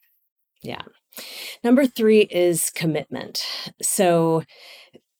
Yeah. 0.61 0.81
Number 1.63 1.85
three 1.85 2.21
is 2.21 2.69
commitment. 2.69 3.45
So 3.81 4.43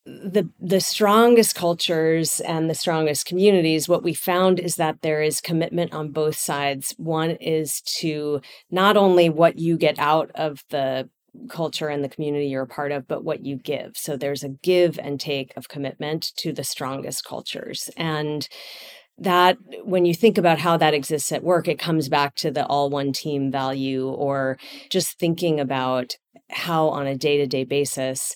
the 0.06 0.50
the 0.60 0.82
strongest 0.82 1.56
cultures 1.56 2.42
and 2.42 2.70
the 2.70 2.76
strongest 2.76 3.26
communities 3.26 3.88
what 3.88 4.04
we 4.04 4.14
found 4.14 4.60
is 4.60 4.76
that 4.76 5.02
there 5.02 5.22
is 5.22 5.40
commitment 5.40 5.94
on 5.94 6.12
both 6.12 6.36
sides. 6.36 6.94
One 6.98 7.32
is 7.32 7.80
to 8.00 8.42
not 8.70 8.98
only 8.98 9.30
what 9.30 9.58
you 9.58 9.78
get 9.78 9.98
out 10.00 10.30
of 10.36 10.62
the 10.70 11.10
culture 11.50 11.88
and 11.88 12.04
the 12.04 12.10
community 12.10 12.48
you're 12.48 12.64
a 12.64 12.68
part 12.68 12.92
of 12.92 13.08
but 13.08 13.24
what 13.24 13.46
you 13.46 13.56
give. 13.56 13.94
So 13.96 14.18
there's 14.18 14.44
a 14.44 14.50
give 14.50 15.00
and 15.00 15.20
take 15.20 15.54
of 15.56 15.70
commitment 15.70 16.34
to 16.38 16.52
the 16.52 16.64
strongest 16.64 17.24
cultures. 17.24 17.90
And 17.96 18.48
that 19.18 19.58
when 19.84 20.06
you 20.06 20.14
think 20.14 20.38
about 20.38 20.60
how 20.60 20.78
that 20.78 20.94
exists 20.94 21.32
at 21.32 21.44
work 21.44 21.68
it 21.68 21.80
comes 21.80 22.10
back 22.10 22.36
to 22.36 22.52
the 22.52 22.66
all 22.66 22.90
one 22.90 23.14
team 23.14 23.52
value 23.52 24.10
or 24.10 24.58
just 24.90 25.20
thinking 25.20 25.60
about 25.60 26.14
how 26.50 26.88
on 26.90 27.08
a 27.08 27.16
day-to-day 27.16 27.64
basis 27.64 28.36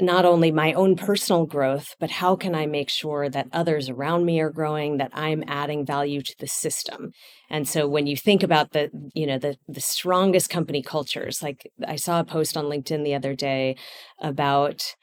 not 0.00 0.24
only 0.24 0.50
my 0.50 0.72
own 0.72 0.96
personal 0.96 1.46
growth 1.46 1.94
but 2.00 2.10
how 2.10 2.34
can 2.34 2.54
i 2.54 2.66
make 2.66 2.88
sure 2.88 3.28
that 3.28 3.48
others 3.52 3.88
around 3.88 4.24
me 4.24 4.40
are 4.40 4.50
growing 4.50 4.96
that 4.98 5.10
i'm 5.14 5.44
adding 5.46 5.86
value 5.86 6.20
to 6.22 6.34
the 6.38 6.46
system. 6.46 7.12
And 7.50 7.68
so 7.68 7.86
when 7.86 8.06
you 8.08 8.16
think 8.16 8.42
about 8.42 8.72
the 8.72 8.90
you 9.14 9.26
know 9.26 9.38
the 9.38 9.56
the 9.68 9.80
strongest 9.80 10.50
company 10.50 10.82
cultures 10.82 11.42
like 11.42 11.70
i 11.86 11.96
saw 11.96 12.20
a 12.20 12.24
post 12.24 12.56
on 12.56 12.64
linkedin 12.64 13.04
the 13.04 13.14
other 13.14 13.34
day 13.34 13.76
about 14.20 14.94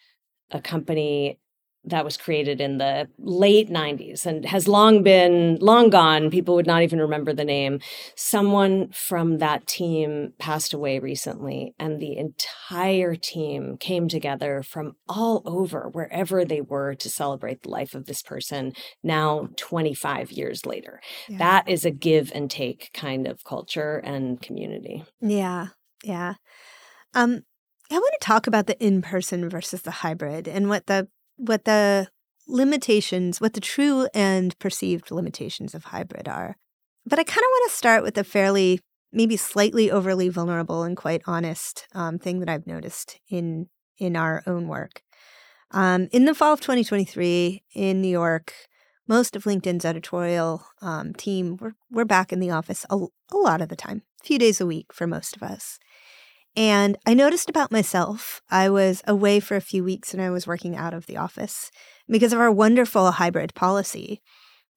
a 0.52 0.62
company 0.62 1.40
that 1.84 2.06
was 2.06 2.16
created 2.16 2.62
in 2.62 2.78
the 2.78 3.08
late 3.18 3.70
90s 3.70 4.26
and 4.26 4.46
has 4.46 4.68
long 4.68 5.02
been 5.02 5.58
long 5.60 5.90
gone 5.90 6.30
people 6.30 6.54
would 6.56 6.68
not 6.68 6.84
even 6.84 7.00
remember 7.00 7.34
the 7.34 7.44
name 7.44 7.80
someone 8.16 8.90
from 8.92 9.40
that 9.40 9.66
team 9.66 10.34
passed 10.38 10.74
away 10.74 11.00
recently 11.00 11.74
and 11.80 12.00
the 12.00 12.16
entire 12.18 13.16
team 13.16 13.78
came 13.78 14.08
together 14.08 14.62
from 14.62 14.96
all 15.10 15.42
over 15.46 15.90
wherever 15.92 16.46
they 16.46 16.62
were 16.62 16.94
to 16.94 17.10
celebrate 17.10 17.64
the 17.64 17.70
life 17.70 17.96
of 17.96 18.06
this 18.06 18.22
person 18.22 18.74
now 19.04 19.50
25 19.58 20.32
years 20.32 20.66
later 20.66 21.02
Yeah. 21.28 21.38
that 21.40 21.70
is 21.70 21.84
a 21.84 21.92
give 21.92 22.32
and 22.36 22.50
take 22.52 22.92
kind 22.94 23.28
of 23.28 23.44
culture 23.44 23.98
and 24.04 24.40
community 24.42 25.04
Yeah, 25.20 25.68
yeah. 26.04 26.36
Um, 27.14 27.44
I 27.92 27.96
want 27.96 28.14
to 28.20 28.26
talk 28.26 28.48
about 28.48 28.68
the 28.68 28.80
in-person 28.84 29.50
versus 29.50 29.82
the 29.82 29.92
hybrid 29.92 30.48
and 30.48 30.70
what 30.70 30.86
the 30.86 31.08
what 31.42 31.66
the 31.66 32.08
limitations, 32.48 33.42
what 33.42 33.54
the 33.54 33.62
true 33.62 34.08
and 34.14 34.58
perceived 34.60 35.12
limitations 35.12 35.74
of 35.74 35.86
hybrid 35.86 36.28
are. 36.28 36.58
But 37.06 37.20
I 37.20 37.24
kind 37.24 37.40
of 37.40 37.50
want 37.52 37.72
to 37.72 37.78
start 37.78 38.04
with 38.04 38.18
a 38.18 38.24
fairly, 38.24 38.80
maybe 39.12 39.38
slightly 39.38 39.90
overly 39.90 40.30
vulnerable 40.30 40.84
and 40.84 40.96
quite 40.96 41.22
honest 41.26 41.88
um, 41.94 42.20
thing 42.20 42.40
that 42.40 42.50
I've 42.50 42.68
noticed 42.68 43.20
in 43.30 43.68
in 43.98 44.16
our 44.16 44.42
own 44.48 44.68
work. 44.68 45.04
Um, 45.72 46.08
in 46.12 46.26
the 46.26 46.34
fall 46.34 46.54
of 46.54 46.62
2023 46.62 47.64
in 47.76 48.02
New 48.02 48.08
York, 48.10 48.54
most 49.08 49.36
of 49.36 49.44
LinkedIn's 49.44 49.86
editorial 49.86 50.66
um, 50.82 51.14
team 51.14 51.58
we're, 51.60 51.74
we're 51.92 52.06
back 52.06 52.34
in 52.34 52.40
the 52.40 52.50
office 52.50 52.86
a, 52.90 52.98
a 53.32 53.38
lot 53.38 53.62
of 53.62 53.70
the 53.70 53.76
time, 53.76 54.02
a 54.22 54.26
few 54.26 54.40
days 54.40 54.60
a 54.60 54.66
week 54.66 54.92
for 54.92 55.06
most 55.06 55.36
of 55.36 55.44
us. 55.44 55.80
And 56.56 56.98
I 57.06 57.14
noticed 57.14 57.50
about 57.50 57.72
myself, 57.72 58.42
I 58.50 58.70
was 58.70 59.02
away 59.08 59.40
for 59.40 59.56
a 59.56 59.62
few 59.62 59.84
weeks 59.84 60.14
and 60.14 60.22
I 60.22 60.30
was 60.30 60.48
working 60.48 60.76
out 60.76 60.94
of 60.94 61.06
the 61.06 61.18
office. 61.18 61.72
Because 62.10 62.34
of 62.34 62.40
our 62.40 62.52
wonderful 62.52 63.12
hybrid 63.12 63.54
policy, 63.54 64.22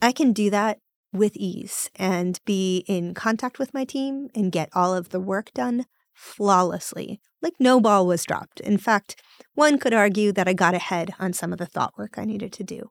I 0.00 0.12
can 0.12 0.33
do 0.33 0.50
that 0.50 0.78
with 1.12 1.37
ease 1.37 1.90
and 1.97 2.40
be 2.45 2.85
in 2.87 3.14
contact 3.14 3.59
with 3.59 3.75
my 3.75 3.85
team 3.85 4.28
and 4.35 4.52
get 4.52 4.69
all 4.73 4.95
of 4.95 5.09
the 5.09 5.21
work 5.21 5.52
done 5.52 5.87
flawlessly, 6.12 7.21
like 7.43 7.54
no 7.59 7.81
ball 7.81 8.07
was 8.07 8.25
dropped. 8.25 8.61
In 8.61 8.78
fact, 8.78 9.21
one 9.54 9.78
could 9.78 9.95
argue 9.95 10.33
that 10.33 10.49
I 10.49 10.52
got 10.52 10.75
ahead 10.75 11.12
on 11.19 11.33
some 11.33 11.52
of 11.52 11.59
the 11.59 11.66
thought 11.66 11.97
work 11.99 12.19
I 12.19 12.25
needed 12.25 12.52
to 12.54 12.64
do. 12.64 12.90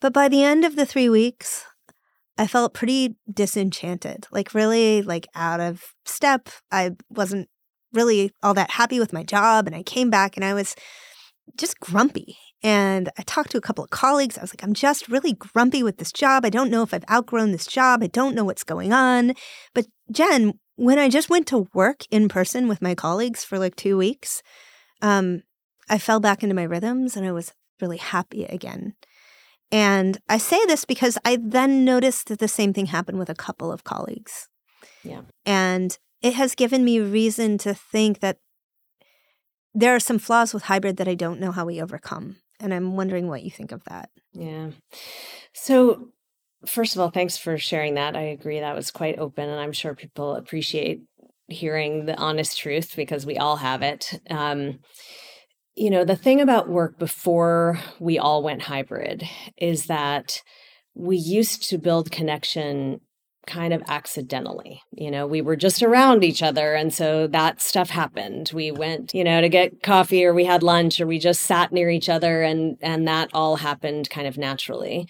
But 0.00 0.12
by 0.12 0.28
the 0.28 0.42
end 0.42 0.64
of 0.64 0.76
the 0.76 0.86
three 0.86 1.08
weeks, 1.08 1.64
I 2.38 2.46
felt 2.46 2.72
pretty 2.72 3.16
disenchanted, 3.30 4.26
like 4.30 4.54
really 4.54 5.02
like 5.02 5.26
out 5.34 5.60
of 5.60 5.94
step. 6.04 6.48
I 6.70 6.92
wasn't 7.10 7.48
really 7.92 8.32
all 8.42 8.54
that 8.54 8.72
happy 8.72 8.98
with 8.98 9.12
my 9.12 9.22
job 9.22 9.66
and 9.66 9.74
I 9.74 9.82
came 9.82 10.10
back 10.10 10.36
and 10.36 10.44
I 10.44 10.54
was 10.54 10.74
just 11.56 11.80
grumpy. 11.80 12.36
And 12.62 13.08
I 13.16 13.22
talked 13.22 13.52
to 13.52 13.58
a 13.58 13.62
couple 13.62 13.84
of 13.84 13.90
colleagues. 13.90 14.36
I 14.36 14.40
was 14.40 14.52
like, 14.52 14.64
I'm 14.64 14.74
just 14.74 15.08
really 15.08 15.32
grumpy 15.32 15.82
with 15.82 15.98
this 15.98 16.10
job. 16.10 16.44
I 16.44 16.50
don't 16.50 16.70
know 16.70 16.82
if 16.82 16.92
I've 16.92 17.08
outgrown 17.08 17.52
this 17.52 17.66
job. 17.66 18.02
I 18.02 18.08
don't 18.08 18.34
know 18.34 18.44
what's 18.44 18.64
going 18.64 18.92
on. 18.92 19.34
But 19.74 19.86
Jen, 20.10 20.54
when 20.74 20.98
I 20.98 21.08
just 21.08 21.30
went 21.30 21.46
to 21.48 21.68
work 21.72 22.02
in 22.10 22.28
person 22.28 22.66
with 22.66 22.82
my 22.82 22.96
colleagues 22.96 23.44
for 23.44 23.60
like 23.60 23.76
two 23.76 23.96
weeks, 23.96 24.42
um, 25.02 25.42
I 25.88 25.98
fell 25.98 26.18
back 26.18 26.42
into 26.42 26.54
my 26.54 26.64
rhythms 26.64 27.16
and 27.16 27.24
I 27.24 27.32
was 27.32 27.52
really 27.80 27.96
happy 27.96 28.44
again. 28.44 28.94
And 29.70 30.18
I 30.28 30.38
say 30.38 30.64
this 30.66 30.84
because 30.84 31.18
I 31.24 31.38
then 31.40 31.84
noticed 31.84 32.28
that 32.28 32.38
the 32.38 32.48
same 32.48 32.72
thing 32.72 32.86
happened 32.86 33.18
with 33.18 33.30
a 33.30 33.34
couple 33.34 33.70
of 33.70 33.84
colleagues. 33.84 34.48
Yeah. 35.04 35.22
And 35.44 35.96
it 36.22 36.34
has 36.34 36.54
given 36.54 36.84
me 36.84 37.00
reason 37.00 37.58
to 37.58 37.74
think 37.74 38.20
that 38.20 38.38
there 39.74 39.94
are 39.94 40.00
some 40.00 40.18
flaws 40.18 40.52
with 40.52 40.64
hybrid 40.64 40.96
that 40.96 41.08
I 41.08 41.14
don't 41.14 41.40
know 41.40 41.52
how 41.52 41.64
we 41.64 41.80
overcome. 41.80 42.36
And 42.60 42.74
I'm 42.74 42.96
wondering 42.96 43.28
what 43.28 43.42
you 43.42 43.50
think 43.50 43.70
of 43.70 43.84
that. 43.84 44.10
Yeah. 44.32 44.70
So, 45.52 46.08
first 46.66 46.96
of 46.96 47.00
all, 47.00 47.10
thanks 47.10 47.36
for 47.36 47.56
sharing 47.56 47.94
that. 47.94 48.16
I 48.16 48.22
agree 48.22 48.58
that 48.58 48.74
was 48.74 48.90
quite 48.90 49.18
open, 49.18 49.48
and 49.48 49.60
I'm 49.60 49.72
sure 49.72 49.94
people 49.94 50.34
appreciate 50.34 51.02
hearing 51.46 52.06
the 52.06 52.16
honest 52.16 52.58
truth 52.58 52.94
because 52.96 53.24
we 53.24 53.38
all 53.38 53.56
have 53.56 53.82
it. 53.82 54.20
Um, 54.28 54.80
you 55.76 55.90
know, 55.90 56.04
the 56.04 56.16
thing 56.16 56.40
about 56.40 56.68
work 56.68 56.98
before 56.98 57.78
we 58.00 58.18
all 58.18 58.42
went 58.42 58.62
hybrid 58.62 59.22
is 59.56 59.86
that 59.86 60.42
we 60.94 61.16
used 61.16 61.68
to 61.70 61.78
build 61.78 62.10
connection 62.10 63.00
kind 63.48 63.72
of 63.72 63.82
accidentally. 63.88 64.82
You 64.92 65.10
know, 65.10 65.26
we 65.26 65.40
were 65.40 65.56
just 65.56 65.82
around 65.82 66.22
each 66.22 66.42
other. 66.42 66.74
And 66.74 66.92
so 66.92 67.26
that 67.28 67.60
stuff 67.60 67.90
happened. 67.90 68.50
We 68.54 68.70
went, 68.70 69.14
you 69.14 69.24
know, 69.24 69.40
to 69.40 69.48
get 69.48 69.82
coffee 69.82 70.24
or 70.24 70.34
we 70.34 70.44
had 70.44 70.62
lunch 70.62 71.00
or 71.00 71.06
we 71.06 71.18
just 71.18 71.42
sat 71.42 71.72
near 71.72 71.90
each 71.90 72.08
other 72.08 72.42
and 72.42 72.76
and 72.80 73.08
that 73.08 73.30
all 73.32 73.56
happened 73.56 74.10
kind 74.10 74.28
of 74.28 74.36
naturally. 74.36 75.08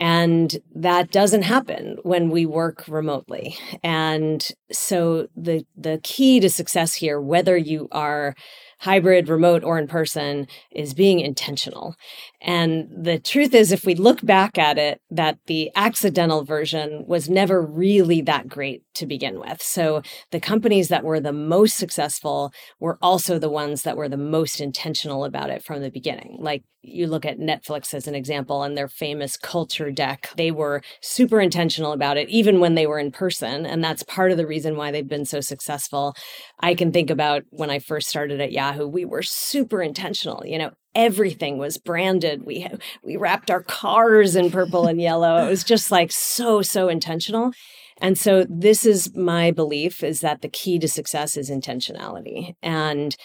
And 0.00 0.56
that 0.74 1.10
doesn't 1.10 1.42
happen 1.42 1.98
when 2.02 2.30
we 2.30 2.46
work 2.46 2.84
remotely. 2.88 3.56
And 3.82 4.46
so 4.70 5.28
the 5.36 5.64
the 5.76 6.00
key 6.02 6.40
to 6.40 6.50
success 6.50 6.94
here, 6.94 7.20
whether 7.20 7.56
you 7.56 7.88
are 7.92 8.34
hybrid, 8.80 9.28
remote, 9.28 9.64
or 9.64 9.78
in 9.78 9.88
person, 9.88 10.46
is 10.70 10.94
being 10.94 11.20
intentional. 11.20 11.96
And 12.40 12.88
the 12.90 13.18
truth 13.18 13.52
is, 13.52 13.72
if 13.72 13.84
we 13.84 13.94
look 13.96 14.24
back 14.24 14.58
at 14.58 14.78
it, 14.78 15.00
that 15.10 15.38
the 15.46 15.70
accidental 15.74 16.44
version 16.44 17.04
was 17.06 17.28
never 17.28 17.60
really 17.60 18.20
that 18.22 18.48
great 18.48 18.82
to 18.94 19.06
begin 19.06 19.40
with. 19.40 19.60
So 19.60 20.02
the 20.30 20.38
companies 20.38 20.88
that 20.88 21.04
were 21.04 21.18
the 21.18 21.32
most 21.32 21.76
successful 21.76 22.52
were 22.78 22.98
also 23.02 23.38
the 23.38 23.50
ones 23.50 23.82
that 23.82 23.96
were 23.96 24.08
the 24.08 24.16
most 24.16 24.60
intentional 24.60 25.24
about 25.24 25.50
it 25.50 25.64
from 25.64 25.82
the 25.82 25.90
beginning. 25.90 26.36
Like 26.38 26.62
you 26.82 27.08
look 27.08 27.24
at 27.24 27.40
Netflix 27.40 27.92
as 27.92 28.06
an 28.06 28.14
example 28.14 28.62
and 28.62 28.76
their 28.76 28.88
famous 28.88 29.36
culture 29.36 29.90
deck, 29.90 30.30
they 30.36 30.52
were 30.52 30.80
super 31.00 31.40
intentional 31.40 31.92
about 31.92 32.16
it, 32.16 32.28
even 32.28 32.60
when 32.60 32.76
they 32.76 32.86
were 32.86 33.00
in 33.00 33.10
person. 33.10 33.66
And 33.66 33.82
that's 33.82 34.04
part 34.04 34.30
of 34.30 34.36
the 34.36 34.46
reason 34.46 34.76
why 34.76 34.92
they've 34.92 35.06
been 35.06 35.24
so 35.24 35.40
successful. 35.40 36.14
I 36.60 36.74
can 36.74 36.92
think 36.92 37.10
about 37.10 37.42
when 37.50 37.70
I 37.70 37.80
first 37.80 38.08
started 38.08 38.40
at 38.40 38.52
Yahoo, 38.52 38.86
we 38.86 39.04
were 39.04 39.22
super 39.22 39.82
intentional. 39.82 40.44
You 40.46 40.58
know, 40.58 40.70
everything 40.94 41.58
was 41.58 41.78
branded. 41.78 42.44
We 42.44 42.66
we 43.02 43.16
wrapped 43.16 43.50
our 43.50 43.62
cars 43.62 44.36
in 44.36 44.50
purple 44.50 44.86
and 44.86 45.00
yellow. 45.00 45.46
It 45.46 45.50
was 45.50 45.64
just 45.64 45.90
like 45.90 46.12
so 46.12 46.62
so 46.62 46.88
intentional. 46.88 47.52
And 48.00 48.16
so 48.16 48.46
this 48.48 48.86
is 48.86 49.14
my 49.14 49.50
belief 49.50 50.04
is 50.04 50.20
that 50.20 50.42
the 50.42 50.48
key 50.48 50.78
to 50.78 50.88
success 50.88 51.36
is 51.36 51.50
intentionality. 51.50 52.54
And 52.62 53.16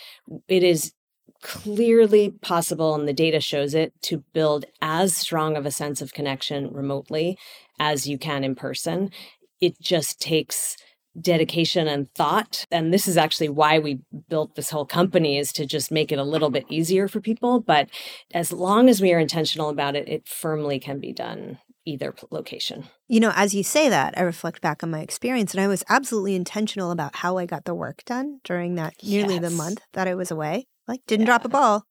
it 0.47 0.63
is 0.63 0.93
clearly 1.41 2.31
possible, 2.41 2.95
and 2.95 3.07
the 3.07 3.13
data 3.13 3.39
shows 3.39 3.75
it, 3.75 3.93
to 4.01 4.23
build 4.33 4.65
as 4.81 5.15
strong 5.15 5.57
of 5.57 5.65
a 5.65 5.71
sense 5.71 6.01
of 6.01 6.13
connection 6.13 6.71
remotely 6.71 7.37
as 7.79 8.07
you 8.07 8.17
can 8.17 8.43
in 8.43 8.55
person. 8.55 9.11
It 9.59 9.79
just 9.79 10.19
takes 10.19 10.77
dedication 11.19 11.87
and 11.87 12.11
thought. 12.15 12.65
And 12.71 12.93
this 12.93 13.07
is 13.07 13.17
actually 13.17 13.49
why 13.49 13.79
we 13.79 13.99
built 14.29 14.55
this 14.55 14.69
whole 14.69 14.85
company 14.85 15.37
is 15.37 15.53
to 15.53 15.65
just 15.65 15.91
make 15.91 16.11
it 16.11 16.19
a 16.19 16.23
little 16.23 16.49
bit 16.49 16.65
easier 16.69 17.07
for 17.07 17.21
people. 17.21 17.59
But 17.59 17.89
as 18.33 18.51
long 18.51 18.89
as 18.89 19.01
we 19.01 19.13
are 19.13 19.19
intentional 19.19 19.69
about 19.69 19.95
it 19.95 20.07
it 20.07 20.27
firmly 20.27 20.79
can 20.79 20.99
be 20.99 21.13
done 21.13 21.59
either 21.85 22.15
location. 22.31 22.85
You 23.07 23.19
know 23.19 23.33
as 23.35 23.53
you 23.53 23.63
say 23.63 23.89
that 23.89 24.17
i 24.17 24.21
reflect 24.21 24.61
back 24.61 24.83
on 24.83 24.91
my 24.91 25.01
experience 25.01 25.53
and 25.53 25.61
i 25.61 25.67
was 25.67 25.83
absolutely 25.89 26.35
intentional 26.35 26.91
about 26.91 27.17
how 27.17 27.37
i 27.37 27.45
got 27.45 27.65
the 27.65 27.75
work 27.75 28.03
done 28.05 28.39
during 28.43 28.75
that 28.75 28.95
nearly 29.03 29.35
yes. 29.35 29.43
the 29.43 29.49
month 29.49 29.81
that 29.93 30.07
i 30.07 30.15
was 30.15 30.31
away. 30.31 30.67
Like 30.87 31.01
didn't 31.07 31.21
yeah. 31.21 31.27
drop 31.27 31.45
a 31.45 31.49
ball. 31.49 31.85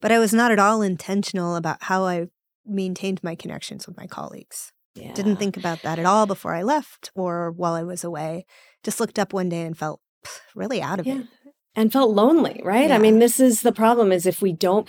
But 0.00 0.12
i 0.12 0.18
was 0.18 0.32
not 0.32 0.52
at 0.52 0.58
all 0.58 0.82
intentional 0.82 1.56
about 1.56 1.82
how 1.84 2.04
i 2.04 2.26
maintained 2.64 3.24
my 3.24 3.34
connections 3.34 3.86
with 3.86 3.96
my 3.96 4.06
colleagues 4.06 4.72
yeah. 4.94 5.12
Didn't 5.14 5.36
think 5.36 5.56
about 5.56 5.82
that 5.82 5.98
at 5.98 6.04
all 6.04 6.26
before 6.26 6.54
I 6.54 6.62
left 6.62 7.10
or 7.14 7.50
while 7.50 7.74
I 7.74 7.82
was 7.82 8.04
away. 8.04 8.44
Just 8.82 9.00
looked 9.00 9.18
up 9.18 9.32
one 9.32 9.48
day 9.48 9.62
and 9.62 9.76
felt 9.76 10.00
really 10.54 10.82
out 10.82 11.00
of 11.00 11.06
yeah. 11.06 11.20
it. 11.20 11.26
And 11.74 11.90
felt 11.90 12.14
lonely, 12.14 12.60
right? 12.62 12.90
Yeah. 12.90 12.96
I 12.96 12.98
mean, 12.98 13.18
this 13.18 13.40
is 13.40 13.62
the 13.62 13.72
problem 13.72 14.12
is 14.12 14.26
if 14.26 14.42
we 14.42 14.52
don't 14.52 14.86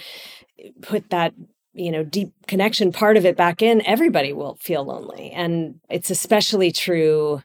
eh, 0.60 0.72
put 0.82 1.10
that 1.12 1.34
you 1.74 1.92
know 1.92 2.04
deep 2.04 2.34
connection 2.48 2.92
part 2.92 3.18
of 3.18 3.26
it 3.26 3.36
back 3.36 3.62
in 3.62 3.86
everybody 3.86 4.32
will 4.32 4.56
feel 4.56 4.86
lonely 4.86 5.32
and 5.32 5.80
it's 5.90 6.12
especially 6.12 6.72
true 6.72 7.42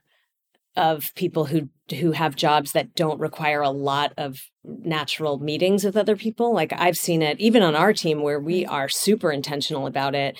of 0.77 1.15
people 1.15 1.47
who 1.47 1.69
who 1.99 2.13
have 2.13 2.37
jobs 2.37 2.73
that 2.73 2.95
don't 2.95 3.19
require 3.21 3.63
a 3.63 3.71
lot 3.71 4.13
of 4.19 4.43
natural 4.65 5.39
meetings 5.39 5.83
with 5.83 5.97
other 5.97 6.15
people 6.15 6.53
like 6.53 6.73
i've 6.77 6.97
seen 6.97 7.23
it 7.23 7.41
even 7.41 7.63
on 7.63 7.75
our 7.75 7.95
team 7.95 8.21
where 8.21 8.39
we 8.39 8.67
are 8.67 8.89
super 8.89 9.33
intentional 9.33 9.87
about 9.87 10.15
it 10.15 10.37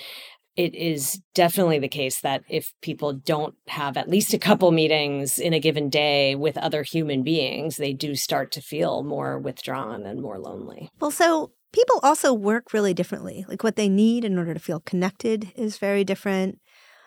it 0.59 0.75
is 0.75 1.21
definitely 1.33 1.79
the 1.79 1.87
case 1.87 2.19
that 2.19 2.43
if 2.49 2.73
people 2.81 3.13
don't 3.13 3.55
have 3.69 3.95
at 3.95 4.09
least 4.09 4.33
a 4.33 4.37
couple 4.37 4.69
meetings 4.71 5.39
in 5.39 5.53
a 5.53 5.59
given 5.59 5.89
day 5.89 6.35
with 6.35 6.57
other 6.57 6.83
human 6.83 7.23
beings, 7.23 7.77
they 7.77 7.93
do 7.93 8.13
start 8.13 8.51
to 8.51 8.61
feel 8.61 9.01
more 9.01 9.39
withdrawn 9.39 10.05
and 10.05 10.21
more 10.21 10.37
lonely. 10.37 10.89
Well, 10.99 11.11
so 11.11 11.53
people 11.71 12.01
also 12.03 12.33
work 12.33 12.73
really 12.73 12.93
differently. 12.93 13.45
Like 13.47 13.63
what 13.63 13.77
they 13.77 13.87
need 13.87 14.25
in 14.25 14.37
order 14.37 14.53
to 14.53 14.59
feel 14.59 14.81
connected 14.81 15.53
is 15.55 15.77
very 15.77 16.03
different. 16.03 16.59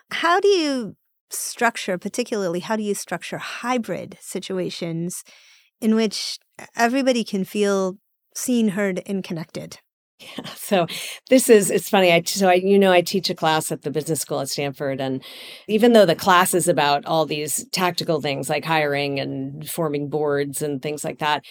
How 0.09 0.39
do 0.39 0.47
you 0.47 0.95
structure, 1.29 1.99
particularly, 1.99 2.61
how 2.61 2.75
do 2.75 2.81
you 2.81 2.95
structure 2.95 3.37
hybrid 3.37 4.17
situations 4.19 5.23
in 5.79 5.93
which 5.93 6.39
everybody 6.75 7.23
can 7.23 7.43
feel 7.43 7.99
seen, 8.33 8.69
heard, 8.69 9.03
and 9.05 9.23
connected? 9.23 9.77
Yeah. 10.23 10.45
So 10.55 10.87
this 11.29 11.49
is 11.49 11.69
it's 11.69 11.89
funny. 11.89 12.11
I 12.11 12.23
so 12.23 12.47
I 12.49 12.55
you 12.55 12.79
know 12.79 12.91
I 12.91 13.01
teach 13.01 13.29
a 13.29 13.35
class 13.35 13.71
at 13.71 13.81
the 13.83 13.91
business 13.91 14.21
school 14.21 14.39
at 14.39 14.49
Stanford, 14.49 14.99
and 15.01 15.21
even 15.67 15.93
though 15.93 16.05
the 16.05 16.15
class 16.15 16.53
is 16.53 16.67
about 16.67 17.05
all 17.05 17.25
these 17.25 17.65
tactical 17.71 18.21
things 18.21 18.49
like 18.49 18.65
hiring 18.65 19.19
and 19.19 19.69
forming 19.69 20.09
boards 20.09 20.61
and 20.61 20.81
things 20.81 21.03
like 21.03 21.19
that, 21.19 21.43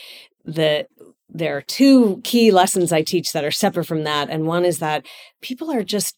the 0.44 0.86
there 1.28 1.56
are 1.56 1.62
two 1.62 2.20
key 2.24 2.50
lessons 2.50 2.92
I 2.92 3.02
teach 3.02 3.32
that 3.32 3.44
are 3.44 3.50
separate 3.50 3.84
from 3.86 4.04
that, 4.04 4.28
and 4.30 4.46
one 4.46 4.64
is 4.64 4.78
that 4.78 5.06
people 5.40 5.70
are 5.70 5.84
just 5.84 6.16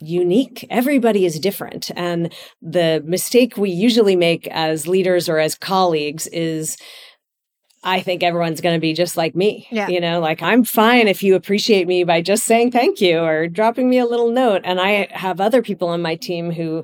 unique. 0.00 0.66
Everybody 0.70 1.24
is 1.24 1.40
different. 1.40 1.90
And 1.96 2.32
the 2.60 3.02
mistake 3.06 3.56
we 3.56 3.70
usually 3.70 4.16
make 4.16 4.46
as 4.48 4.86
leaders 4.86 5.28
or 5.28 5.38
as 5.38 5.54
colleagues 5.54 6.26
is 6.28 6.76
I 7.86 8.00
think 8.00 8.24
everyone's 8.24 8.60
going 8.60 8.74
to 8.74 8.80
be 8.80 8.92
just 8.94 9.16
like 9.16 9.36
me. 9.36 9.68
Yeah. 9.70 9.86
You 9.86 10.00
know, 10.00 10.18
like 10.18 10.42
I'm 10.42 10.64
fine 10.64 11.06
if 11.06 11.22
you 11.22 11.36
appreciate 11.36 11.86
me 11.86 12.02
by 12.02 12.20
just 12.20 12.44
saying 12.44 12.72
thank 12.72 13.00
you 13.00 13.20
or 13.20 13.46
dropping 13.46 13.88
me 13.88 13.98
a 13.98 14.04
little 14.04 14.30
note. 14.32 14.62
And 14.64 14.80
I 14.80 15.06
have 15.12 15.40
other 15.40 15.62
people 15.62 15.88
on 15.88 16.02
my 16.02 16.16
team 16.16 16.50
who 16.50 16.82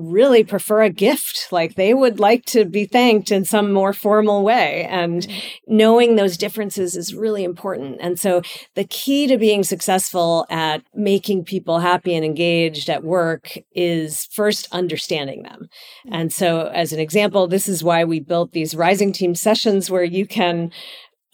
really 0.00 0.44
prefer 0.44 0.82
a 0.82 0.90
gift. 0.90 1.48
Like 1.50 1.74
they 1.74 1.94
would 1.94 2.18
like 2.18 2.44
to 2.46 2.64
be 2.64 2.84
thanked 2.84 3.30
in 3.30 3.44
some 3.44 3.72
more 3.72 3.92
formal 3.92 4.42
way. 4.42 4.84
And 4.84 5.22
mm-hmm. 5.22 5.76
knowing 5.76 6.16
those 6.16 6.36
differences 6.36 6.96
is 6.96 7.14
really 7.14 7.44
important. 7.44 7.98
And 8.00 8.18
so 8.18 8.42
the 8.74 8.84
key 8.84 9.26
to 9.26 9.38
being 9.38 9.62
successful 9.62 10.46
at 10.50 10.82
making 10.94 11.44
people 11.44 11.78
happy 11.78 12.14
and 12.14 12.24
engaged 12.24 12.88
at 12.88 13.04
work 13.04 13.56
is 13.72 14.26
first 14.32 14.68
understanding 14.72 15.42
them. 15.42 15.68
Mm-hmm. 16.06 16.14
And 16.14 16.32
so, 16.32 16.68
as 16.68 16.92
an 16.92 17.00
example, 17.00 17.46
this 17.46 17.68
is 17.68 17.84
why 17.84 18.04
we 18.04 18.20
built 18.20 18.52
these 18.52 18.74
rising 18.74 19.12
team 19.12 19.34
sessions 19.34 19.90
where 19.90 20.04
you 20.04 20.26
can 20.26 20.72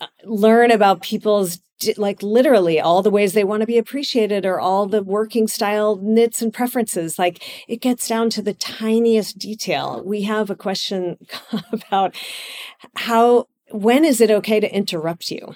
uh, 0.01 0.07
learn 0.25 0.71
about 0.71 1.03
people's 1.03 1.59
like 1.97 2.23
literally 2.23 2.81
all 2.81 3.03
the 3.03 3.11
ways 3.11 3.33
they 3.33 3.45
want 3.45 3.61
to 3.61 3.67
be 3.67 3.79
appreciated 3.79 4.47
or 4.47 4.59
all 4.61 4.87
the 4.87 5.03
working 5.03 5.47
style 5.47 5.97
nits 5.97 6.41
and 6.43 6.53
preferences. 6.53 7.19
Like 7.19 7.43
it 7.69 7.81
gets 7.81 8.09
down 8.09 8.31
to 8.31 8.43
the 8.43 8.55
tiniest 8.55 9.39
detail. 9.39 10.03
We 10.05 10.23
have 10.23 10.51
a 10.51 10.57
question 10.57 11.19
about 11.73 12.15
how 12.97 13.49
when 13.71 14.05
is 14.05 14.21
it 14.21 14.31
okay 14.31 14.61
to 14.61 14.75
interrupt 14.75 15.31
you 15.31 15.55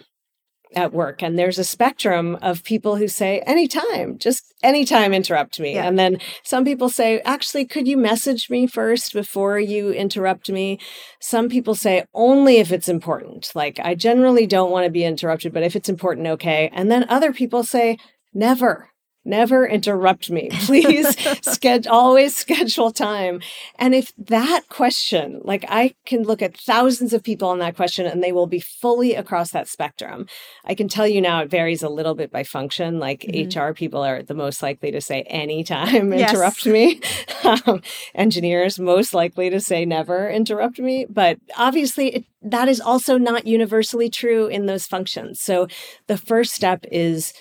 at 0.74 0.92
work 0.92 1.22
and 1.22 1.38
there's 1.38 1.58
a 1.58 1.64
spectrum 1.64 2.36
of 2.42 2.62
people 2.64 2.96
who 2.96 3.08
say 3.08 3.40
anytime 3.40 4.18
just 4.18 4.54
anytime 4.62 5.12
interrupt 5.12 5.58
me. 5.58 5.74
Yeah. 5.74 5.86
and 5.86 5.98
then 5.98 6.18
some 6.42 6.64
people 6.64 6.88
say 6.88 7.20
actually 7.20 7.64
could 7.64 7.88
you 7.88 7.96
message 7.96 8.48
me 8.50 8.66
first 8.66 9.12
before 9.12 9.58
you 9.58 9.90
interrupt 9.90 10.50
me? 10.50 10.78
Some 11.20 11.48
people 11.48 11.74
say 11.74 12.04
only 12.14 12.58
if 12.58 12.72
it's 12.72 12.88
important. 12.88 13.50
Like 13.54 13.80
i 13.82 13.94
generally 13.94 14.46
don't 14.46 14.70
want 14.70 14.84
to 14.84 14.90
be 14.90 15.04
interrupted 15.04 15.52
but 15.52 15.62
if 15.62 15.74
it's 15.74 15.88
important 15.88 16.26
okay. 16.28 16.70
And 16.72 16.90
then 16.90 17.06
other 17.08 17.32
people 17.32 17.64
say 17.64 17.96
never 18.32 18.90
Never 19.30 19.64
interrupt 19.66 20.28
me. 20.28 20.48
Please 20.52 21.16
schedule 21.42 21.92
always 21.92 22.34
schedule 22.34 22.90
time. 22.90 23.40
And 23.78 23.94
if 23.94 24.12
that 24.16 24.68
question, 24.68 25.40
like 25.44 25.64
I 25.68 25.94
can 26.04 26.24
look 26.24 26.42
at 26.42 26.56
thousands 26.56 27.12
of 27.12 27.22
people 27.22 27.48
on 27.48 27.60
that 27.60 27.76
question 27.76 28.06
and 28.06 28.22
they 28.22 28.32
will 28.32 28.48
be 28.48 28.58
fully 28.58 29.14
across 29.14 29.50
that 29.52 29.68
spectrum. 29.68 30.26
I 30.64 30.74
can 30.74 30.88
tell 30.88 31.06
you 31.06 31.20
now 31.20 31.42
it 31.42 31.50
varies 31.50 31.82
a 31.84 31.88
little 31.88 32.14
bit 32.14 32.32
by 32.32 32.42
function. 32.42 32.98
Like 32.98 33.20
mm-hmm. 33.20 33.56
HR 33.56 33.72
people 33.72 34.02
are 34.02 34.22
the 34.22 34.34
most 34.34 34.62
likely 34.62 34.90
to 34.90 35.00
say 35.00 35.22
anytime 35.22 36.12
interrupt 36.12 36.66
yes. 36.66 36.72
me. 36.72 37.00
Um, 37.42 37.82
engineers 38.14 38.78
most 38.78 39.14
likely 39.14 39.48
to 39.50 39.60
say 39.60 39.84
never 39.84 40.28
interrupt 40.28 40.78
me. 40.78 41.06
But 41.08 41.38
obviously 41.56 42.08
it, 42.16 42.24
that 42.42 42.68
is 42.68 42.80
also 42.80 43.16
not 43.16 43.46
universally 43.46 44.10
true 44.10 44.46
in 44.46 44.66
those 44.66 44.86
functions. 44.86 45.40
So 45.40 45.68
the 46.06 46.18
first 46.18 46.52
step 46.52 46.84
is 46.90 47.32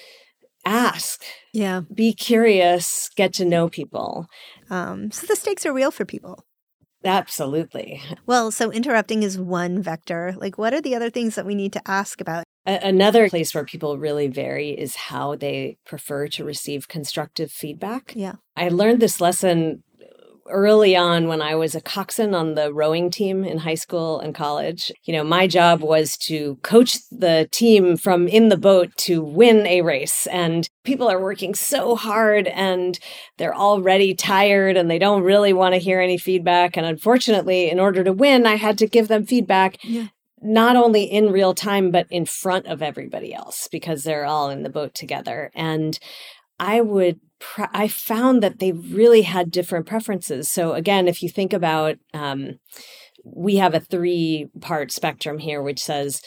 ask. 0.70 1.24
Yeah. 1.54 1.82
Be 1.94 2.14
curious, 2.14 3.10
get 3.16 3.34
to 3.34 3.46
know 3.46 3.70
people. 3.70 4.28
Um, 4.70 5.12
so 5.12 5.26
the 5.28 5.36
stakes 5.36 5.66
are 5.66 5.74
real 5.74 5.92
for 5.92 6.06
people. 6.06 6.46
Absolutely. 7.04 8.02
Well, 8.26 8.52
so 8.52 8.72
interrupting 8.72 9.24
is 9.24 9.38
one 9.38 9.82
vector. 9.82 10.36
Like, 10.38 10.58
what 10.58 10.74
are 10.74 10.82
the 10.82 10.96
other 10.96 11.10
things 11.10 11.36
that 11.36 11.46
we 11.46 11.56
need 11.56 11.72
to 11.74 11.82
ask 11.90 12.20
about? 12.20 12.44
A- 12.66 12.88
another 12.88 13.30
place 13.30 13.56
where 13.56 13.64
people 13.64 13.98
really 13.98 14.28
vary 14.28 14.72
is 14.72 14.96
how 14.96 15.36
they 15.36 15.78
prefer 15.86 16.28
to 16.28 16.44
receive 16.44 16.90
constructive 16.90 17.52
feedback. 17.52 18.12
Yeah. 18.16 18.36
I 18.58 18.68
learned 18.68 19.00
this 19.00 19.22
lesson 19.22 19.84
early 20.50 20.96
on 20.96 21.28
when 21.28 21.42
I 21.42 21.56
was 21.56 21.76
a 21.76 21.82
coxswain 21.82 22.34
on 22.34 22.56
the 22.56 22.74
rowing 22.74 23.10
team 23.10 23.44
in 23.44 23.60
high 23.60 23.76
school 23.76 24.20
and 24.20 24.36
college, 24.36 24.92
you 25.04 25.14
know, 25.14 25.24
my 25.24 25.48
job 25.48 25.82
was 25.82 26.18
to 26.28 26.56
coach 26.64 26.98
the 27.10 27.48
team 27.52 27.98
from 27.98 28.28
in 28.28 28.50
the 28.50 28.58
boat 28.58 28.96
to 28.98 29.24
win 29.24 29.66
a 29.66 29.82
race. 29.82 30.28
And 30.28 30.70
people 30.84 31.10
are 31.10 31.22
working 31.22 31.56
so 31.56 31.96
hard 31.96 32.48
and 32.48 33.00
they're 33.38 33.56
already 33.56 34.14
tired 34.14 34.78
and 34.78 34.90
they 34.90 35.00
don't 35.00 35.24
really 35.24 35.54
want 35.54 35.76
to 35.76 35.80
hear 35.80 36.00
any 36.02 36.18
feedback. 36.18 36.78
And 36.78 36.86
unfortunately, 36.86 37.70
in 37.70 37.80
order 37.80 38.04
to 38.04 38.14
win, 38.14 38.46
I 38.46 38.56
had 38.56 38.78
to 38.80 38.88
give 38.88 39.08
them 39.08 39.26
feedback. 39.26 39.78
Yeah. 39.84 40.08
Not 40.42 40.78
only 40.78 41.04
in 41.04 41.34
real 41.34 41.54
time, 41.54 41.92
but 41.92 42.08
in 42.10 42.26
front 42.26 42.66
of 42.68 42.82
everybody 42.82 43.34
else 43.34 43.68
because 43.70 44.04
they're 44.04 44.26
all 44.26 44.50
in 44.50 44.64
the 44.64 44.70
boat 44.70 44.94
together. 44.94 45.52
And 45.54 46.00
I 46.60 46.82
would 46.82 47.20
I 47.58 47.88
found 47.88 48.44
that 48.44 48.60
they 48.60 48.72
really 48.72 49.22
had 49.22 49.52
different 49.52 49.86
preferences. 49.86 50.50
So 50.50 50.74
again, 50.74 51.08
if 51.08 51.24
you 51.24 51.30
think 51.30 51.54
about, 51.54 51.98
um, 52.14 52.60
we 53.24 53.58
have 53.58 53.74
a 53.74 53.80
three 53.80 54.48
part 54.62 54.92
spectrum 54.92 55.40
here, 55.40 55.62
which 55.62 55.82
says, 55.82 56.22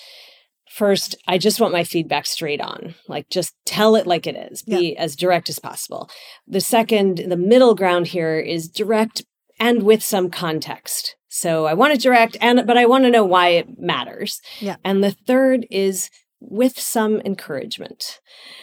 first, 0.71 1.15
I 1.27 1.39
just 1.39 1.61
want 1.61 1.73
my 1.73 1.85
feedback 1.85 2.27
straight 2.27 2.61
on, 2.61 2.95
like 3.09 3.29
just 3.29 3.55
tell 3.67 3.95
it 3.95 4.07
like 4.07 4.27
it 4.27 4.37
is, 4.37 4.63
be 4.63 4.97
as 4.97 5.17
direct 5.17 5.49
as 5.49 5.59
possible. 5.59 6.09
The 6.47 6.61
second, 6.61 7.19
the 7.19 7.37
middle 7.37 7.75
ground 7.75 8.09
here 8.09 8.39
is 8.39 8.69
direct 8.69 9.23
and 9.61 9.83
with 9.83 10.03
some 10.03 10.31
context. 10.31 11.17
So 11.29 11.67
I 11.67 11.75
want 11.75 11.93
it 11.93 12.01
direct 12.01 12.37
and 12.41 12.67
but 12.67 12.77
I 12.77 12.87
want 12.87 13.05
to 13.05 13.11
know 13.11 13.25
why 13.25 13.49
it 13.49 13.79
matters. 13.79 14.41
Yeah. 14.61 14.77
And 14.85 15.03
the 15.05 15.13
third 15.27 15.67
is 15.71 16.11
with 16.49 16.79
some 16.79 17.21
encouragement. 17.21 18.21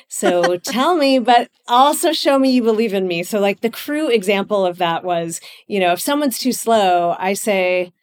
So 0.07 0.57
tell 0.63 0.95
me, 0.95 1.19
but 1.19 1.49
also 1.67 2.11
show 2.11 2.39
me 2.39 2.51
you 2.51 2.63
believe 2.63 2.93
in 2.93 3.07
me. 3.07 3.23
So, 3.23 3.39
like 3.39 3.61
the 3.61 3.69
crew 3.69 4.09
example 4.09 4.65
of 4.65 4.77
that 4.77 5.03
was, 5.03 5.41
you 5.67 5.79
know, 5.79 5.93
if 5.93 5.99
someone's 5.99 6.39
too 6.39 6.53
slow, 6.53 7.15
I 7.19 7.33
say, 7.33 7.93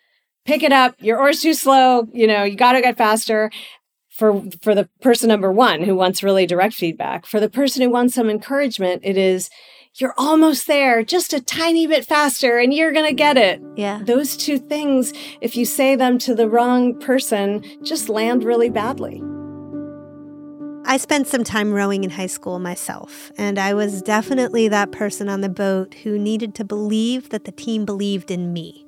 pick 0.45 0.63
it 0.63 0.73
up. 0.73 0.95
Your 1.01 1.19
oar's 1.19 1.43
too 1.43 1.55
slow. 1.55 2.09
You 2.13 2.27
know, 2.27 2.45
you 2.45 2.57
got 2.57 2.73
to 2.73 2.81
get 2.81 2.97
faster. 2.97 3.51
for 4.11 4.43
for 4.63 4.75
the 4.75 4.89
person 5.03 5.29
number 5.29 5.53
1 5.53 5.83
who 5.83 5.95
wants 5.95 6.23
really 6.23 6.47
direct 6.47 6.75
feedback. 6.75 7.27
For 7.27 7.41
the 7.41 7.51
person 7.51 7.83
who 7.83 7.91
wants 7.91 8.15
some 8.15 8.31
encouragement, 8.31 9.03
it 9.05 9.17
is 9.17 9.51
you're 9.99 10.15
almost 10.19 10.67
there, 10.67 11.03
just 11.03 11.33
a 11.33 11.41
tiny 11.41 11.87
bit 11.87 12.05
faster, 12.05 12.59
and 12.59 12.73
you're 12.73 12.93
going 12.93 13.07
to 13.07 13.15
get 13.15 13.37
it. 13.39 13.63
Yeah. 13.77 14.03
Those 14.05 14.37
two 14.37 14.59
things, 14.59 15.13
if 15.41 15.57
you 15.57 15.65
say 15.65 15.97
them 15.97 16.19
to 16.19 16.35
the 16.35 16.49
wrong 16.49 16.99
person, 17.01 17.65
just 17.83 18.09
land 18.09 18.45
really 18.45 18.69
badly. 18.69 19.23
I 20.89 20.99
spent 20.99 21.27
some 21.27 21.43
time 21.43 21.73
rowing 21.73 22.05
in 22.05 22.11
high 22.11 22.29
school 22.29 22.61
myself, 22.61 23.33
and 23.37 23.59
I 23.59 23.75
was 23.75 24.03
definitely 24.03 24.69
that 24.69 24.93
person 24.93 25.29
on 25.29 25.41
the 25.41 25.49
boat 25.49 25.95
who 25.95 26.17
needed 26.17 26.55
to 26.55 26.65
believe 26.65 27.31
that 27.31 27.45
the 27.45 27.51
team 27.51 27.85
believed 27.85 28.31
in 28.31 28.53
me. 28.53 28.87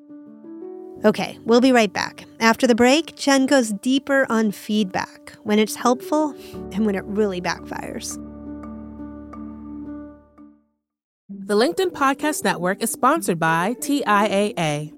Okay, 1.04 1.38
we'll 1.44 1.60
be 1.60 1.72
right 1.72 1.92
back. 1.92 2.24
After 2.38 2.68
the 2.68 2.76
break, 2.76 3.16
Jen 3.16 3.46
goes 3.46 3.72
deeper 3.72 4.26
on 4.28 4.52
feedback 4.52 5.32
when 5.42 5.58
it's 5.58 5.74
helpful 5.74 6.36
and 6.72 6.86
when 6.86 6.94
it 6.94 7.04
really 7.04 7.40
backfires. 7.40 8.14
The 11.28 11.56
LinkedIn 11.56 11.90
Podcast 11.90 12.44
Network 12.44 12.80
is 12.80 12.92
sponsored 12.92 13.40
by 13.40 13.74
TIAA. 13.80 14.97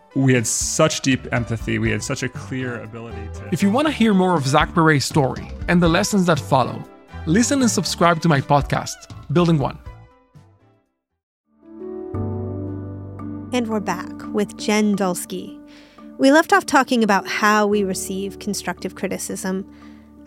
we 0.15 0.33
had 0.33 0.45
such 0.45 1.01
deep 1.01 1.31
empathy. 1.31 1.79
We 1.79 1.89
had 1.89 2.03
such 2.03 2.23
a 2.23 2.29
clear 2.29 2.81
ability 2.81 3.29
to. 3.35 3.49
If 3.51 3.63
you 3.63 3.71
want 3.71 3.87
to 3.87 3.93
hear 3.93 4.13
more 4.13 4.35
of 4.35 4.45
Zach 4.45 4.73
Perret's 4.73 5.05
story 5.05 5.49
and 5.67 5.81
the 5.81 5.87
lessons 5.87 6.25
that 6.25 6.39
follow, 6.39 6.83
listen 7.25 7.61
and 7.61 7.71
subscribe 7.71 8.21
to 8.21 8.27
my 8.27 8.41
podcast, 8.41 8.95
Building 9.31 9.57
One. 9.57 9.77
And 13.53 13.67
we're 13.67 13.79
back 13.79 14.11
with 14.33 14.57
Jen 14.57 14.95
Dulski. 14.95 15.57
We 16.17 16.31
left 16.31 16.53
off 16.53 16.65
talking 16.65 17.03
about 17.03 17.27
how 17.27 17.67
we 17.67 17.83
receive 17.83 18.39
constructive 18.39 18.95
criticism. 18.95 19.69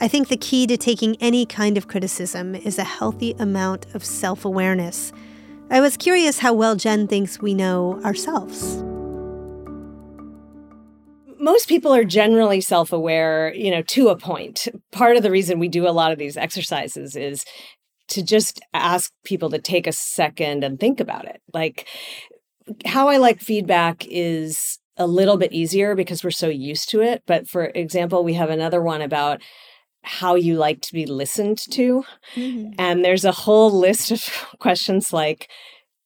I 0.01 0.09
think 0.09 0.29
the 0.29 0.37
key 0.37 0.67
to 0.67 0.77
taking 0.77 1.17
any 1.21 1.47
kind 1.47 1.79
of 1.79 1.89
criticism 1.89 2.55
is 2.55 2.79
a 2.79 2.85
healthy 2.85 3.33
amount 3.39 3.87
of 3.95 4.05
self 4.05 4.45
awareness. 4.45 5.13
I 5.71 5.81
was 5.81 5.97
curious 5.97 6.41
how 6.41 6.53
well 6.53 6.75
Jen 6.75 7.07
thinks 7.07 7.41
we 7.41 7.55
know 7.55 8.01
ourselves 8.05 8.84
most 11.45 11.69
people 11.69 11.95
are 11.95 12.05
generally 12.05 12.61
self-aware 12.61 13.55
you 13.55 13.71
know 13.71 13.83
to 13.83 14.09
a 14.09 14.17
point. 14.17 14.69
Part 14.91 15.17
of 15.17 15.23
the 15.23 15.31
reason 15.31 15.59
we 15.59 15.69
do 15.69 15.87
a 15.87 15.91
lot 15.91 16.13
of 16.13 16.19
these 16.19 16.37
exercises 16.37 17.15
is 17.15 17.45
to 18.09 18.23
just 18.23 18.61
ask 18.73 19.13
people 19.25 19.51
to 19.51 19.59
take 19.59 19.87
a 19.87 19.93
second 19.93 20.65
and 20.65 20.81
think 20.81 21.01
about 21.01 21.27
it. 21.27 21.41
Like 21.53 21.87
how 22.87 23.09
i 23.09 23.17
like 23.17 23.41
feedback 23.41 24.07
is 24.09 24.79
a 24.97 25.07
little 25.07 25.37
bit 25.37 25.53
easier 25.53 25.95
because 25.95 26.23
we're 26.23 26.31
so 26.31 26.49
used 26.49 26.89
to 26.89 27.03
it 27.03 27.23
but 27.27 27.49
for 27.49 27.67
example 27.75 28.25
we 28.25 28.35
have 28.35 28.51
another 28.51 28.81
one 28.81 29.03
about 29.03 29.41
how 30.03 30.35
you 30.35 30.57
like 30.57 30.83
to 30.83 30.93
be 30.93 31.07
listened 31.07 31.59
to. 31.59 32.05
Mm-hmm. 32.35 32.73
and 32.79 33.05
there's 33.05 33.25
a 33.25 33.33
whole 33.33 33.71
list 33.71 34.11
of 34.11 34.23
questions 34.59 35.13
like 35.13 35.49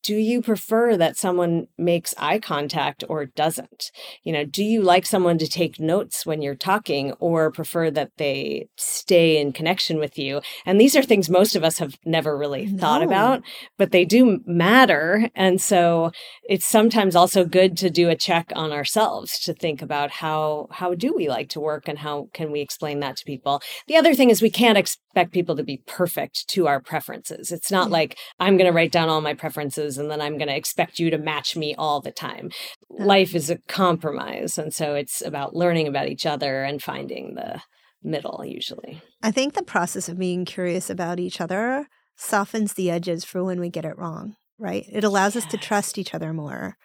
do 0.02 0.16
you 0.16 0.40
prefer 0.40 0.96
that 0.96 1.16
someone 1.16 1.66
makes 1.76 2.14
eye 2.18 2.38
contact 2.38 3.04
or 3.08 3.26
doesn't? 3.26 3.90
You 4.22 4.32
know, 4.32 4.44
do 4.44 4.64
you 4.64 4.82
like 4.82 5.06
someone 5.06 5.38
to 5.38 5.46
take 5.46 5.80
notes 5.80 6.24
when 6.24 6.40
you're 6.42 6.54
talking 6.54 7.12
or 7.14 7.50
prefer 7.50 7.90
that 7.90 8.12
they 8.16 8.68
stay 8.76 9.40
in 9.40 9.52
connection 9.52 9.98
with 9.98 10.18
you? 10.18 10.40
And 10.64 10.80
these 10.80 10.96
are 10.96 11.02
things 11.02 11.28
most 11.28 11.56
of 11.56 11.64
us 11.64 11.78
have 11.78 11.96
never 12.04 12.36
really 12.36 12.66
no. 12.66 12.78
thought 12.78 13.02
about, 13.02 13.42
but 13.76 13.92
they 13.92 14.04
do 14.04 14.40
matter. 14.46 15.28
And 15.34 15.60
so 15.60 16.12
it's 16.48 16.66
sometimes 16.66 17.16
also 17.16 17.44
good 17.44 17.76
to 17.78 17.90
do 17.90 18.08
a 18.08 18.16
check 18.16 18.52
on 18.54 18.72
ourselves 18.72 19.38
to 19.40 19.54
think 19.54 19.82
about 19.82 20.10
how 20.10 20.68
how 20.70 20.94
do 20.94 21.12
we 21.14 21.28
like 21.28 21.48
to 21.50 21.60
work 21.60 21.88
and 21.88 21.98
how 21.98 22.28
can 22.32 22.50
we 22.50 22.60
explain 22.60 23.00
that 23.00 23.16
to 23.16 23.24
people. 23.24 23.60
The 23.86 23.96
other 23.96 24.14
thing 24.14 24.30
is 24.30 24.40
we 24.40 24.50
can't 24.50 24.78
expect 25.18 25.34
people 25.34 25.56
to 25.56 25.64
be 25.64 25.82
perfect 25.84 26.46
to 26.48 26.68
our 26.68 26.80
preferences. 26.80 27.50
It's 27.50 27.72
not 27.72 27.90
like 27.90 28.16
I'm 28.38 28.56
going 28.56 28.70
to 28.70 28.72
write 28.72 28.92
down 28.92 29.08
all 29.08 29.20
my 29.20 29.34
preferences 29.34 29.98
and 29.98 30.08
then 30.08 30.20
I'm 30.20 30.38
going 30.38 30.48
to 30.48 30.56
expect 30.56 31.00
you 31.00 31.10
to 31.10 31.18
match 31.18 31.56
me 31.56 31.74
all 31.76 32.00
the 32.00 32.12
time. 32.12 32.50
Life 32.88 33.34
is 33.34 33.50
a 33.50 33.58
compromise. 33.66 34.58
And 34.58 34.72
so 34.72 34.94
it's 34.94 35.20
about 35.20 35.56
learning 35.56 35.88
about 35.88 36.06
each 36.08 36.24
other 36.24 36.62
and 36.62 36.80
finding 36.80 37.34
the 37.34 37.60
middle 38.00 38.44
usually. 38.46 39.02
I 39.20 39.32
think 39.32 39.54
the 39.54 39.64
process 39.64 40.08
of 40.08 40.20
being 40.20 40.44
curious 40.44 40.88
about 40.88 41.18
each 41.18 41.40
other 41.40 41.88
softens 42.14 42.74
the 42.74 42.88
edges 42.88 43.24
for 43.24 43.42
when 43.42 43.58
we 43.58 43.70
get 43.70 43.84
it 43.84 43.98
wrong, 43.98 44.36
right? 44.56 44.84
It 44.92 45.02
allows 45.02 45.34
yes. 45.34 45.46
us 45.46 45.50
to 45.50 45.56
trust 45.56 45.98
each 45.98 46.14
other 46.14 46.32
more 46.32 46.76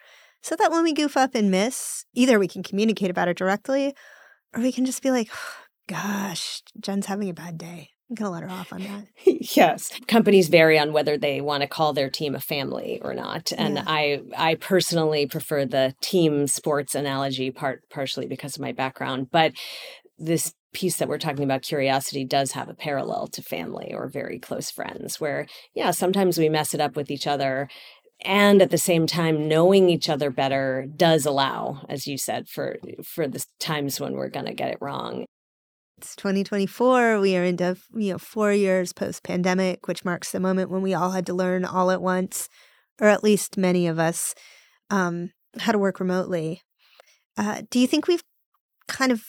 so 0.42 0.56
that 0.56 0.72
when 0.72 0.82
we 0.82 0.92
goof 0.92 1.16
up 1.16 1.36
and 1.36 1.52
miss, 1.52 2.04
either 2.14 2.40
we 2.40 2.48
can 2.48 2.64
communicate 2.64 3.10
about 3.10 3.28
it 3.28 3.36
directly 3.36 3.94
or 4.52 4.60
we 4.60 4.72
can 4.72 4.84
just 4.84 5.04
be 5.04 5.12
like, 5.12 5.30
oh, 5.32 5.64
gosh, 5.86 6.62
Jen's 6.80 7.06
having 7.06 7.30
a 7.30 7.34
bad 7.34 7.58
day. 7.58 7.90
I'm 8.10 8.16
going 8.16 8.26
to 8.26 8.30
let 8.30 8.42
her 8.42 8.50
off 8.50 8.72
on 8.72 8.82
that. 8.82 9.06
yes. 9.56 9.90
Companies 10.06 10.48
vary 10.48 10.78
on 10.78 10.92
whether 10.92 11.16
they 11.16 11.40
want 11.40 11.62
to 11.62 11.66
call 11.66 11.92
their 11.92 12.10
team 12.10 12.34
a 12.34 12.40
family 12.40 13.00
or 13.02 13.14
not. 13.14 13.50
And 13.56 13.76
yeah. 13.76 13.84
I 13.86 14.20
I 14.36 14.54
personally 14.56 15.26
prefer 15.26 15.64
the 15.64 15.94
team 16.00 16.46
sports 16.46 16.94
analogy 16.94 17.50
part 17.50 17.88
partially 17.90 18.26
because 18.26 18.56
of 18.56 18.62
my 18.62 18.72
background, 18.72 19.28
but 19.30 19.52
this 20.18 20.54
piece 20.74 20.96
that 20.98 21.08
we're 21.08 21.18
talking 21.18 21.44
about 21.44 21.62
curiosity 21.62 22.24
does 22.24 22.52
have 22.52 22.68
a 22.68 22.74
parallel 22.74 23.28
to 23.28 23.40
family 23.40 23.94
or 23.94 24.08
very 24.08 24.38
close 24.38 24.70
friends 24.70 25.20
where 25.20 25.46
yeah, 25.74 25.90
sometimes 25.90 26.36
we 26.36 26.48
mess 26.48 26.74
it 26.74 26.80
up 26.80 26.96
with 26.96 27.10
each 27.10 27.26
other 27.26 27.68
and 28.22 28.60
at 28.60 28.70
the 28.70 28.78
same 28.78 29.06
time 29.06 29.48
knowing 29.48 29.88
each 29.88 30.08
other 30.08 30.30
better 30.30 30.86
does 30.96 31.26
allow 31.26 31.84
as 31.88 32.06
you 32.06 32.16
said 32.16 32.48
for 32.48 32.78
for 33.04 33.26
the 33.26 33.44
times 33.58 34.00
when 34.00 34.12
we're 34.14 34.28
going 34.28 34.46
to 34.46 34.54
get 34.54 34.70
it 34.70 34.78
wrong 34.80 35.24
it's 36.04 36.16
2024. 36.16 37.18
We 37.20 37.34
are 37.36 37.44
into 37.44 37.76
you 37.94 38.12
know 38.12 38.18
four 38.18 38.52
years 38.52 38.92
post 38.92 39.22
pandemic, 39.22 39.88
which 39.88 40.04
marks 40.04 40.30
the 40.30 40.40
moment 40.40 40.70
when 40.70 40.82
we 40.82 40.92
all 40.92 41.12
had 41.12 41.24
to 41.26 41.34
learn 41.34 41.64
all 41.64 41.90
at 41.90 42.02
once, 42.02 42.48
or 43.00 43.08
at 43.08 43.24
least 43.24 43.56
many 43.56 43.86
of 43.86 43.98
us, 43.98 44.34
um, 44.90 45.30
how 45.58 45.72
to 45.72 45.78
work 45.78 46.00
remotely. 46.00 46.60
Uh, 47.38 47.62
do 47.70 47.78
you 47.78 47.86
think 47.86 48.06
we've 48.06 48.22
kind 48.86 49.12
of 49.12 49.22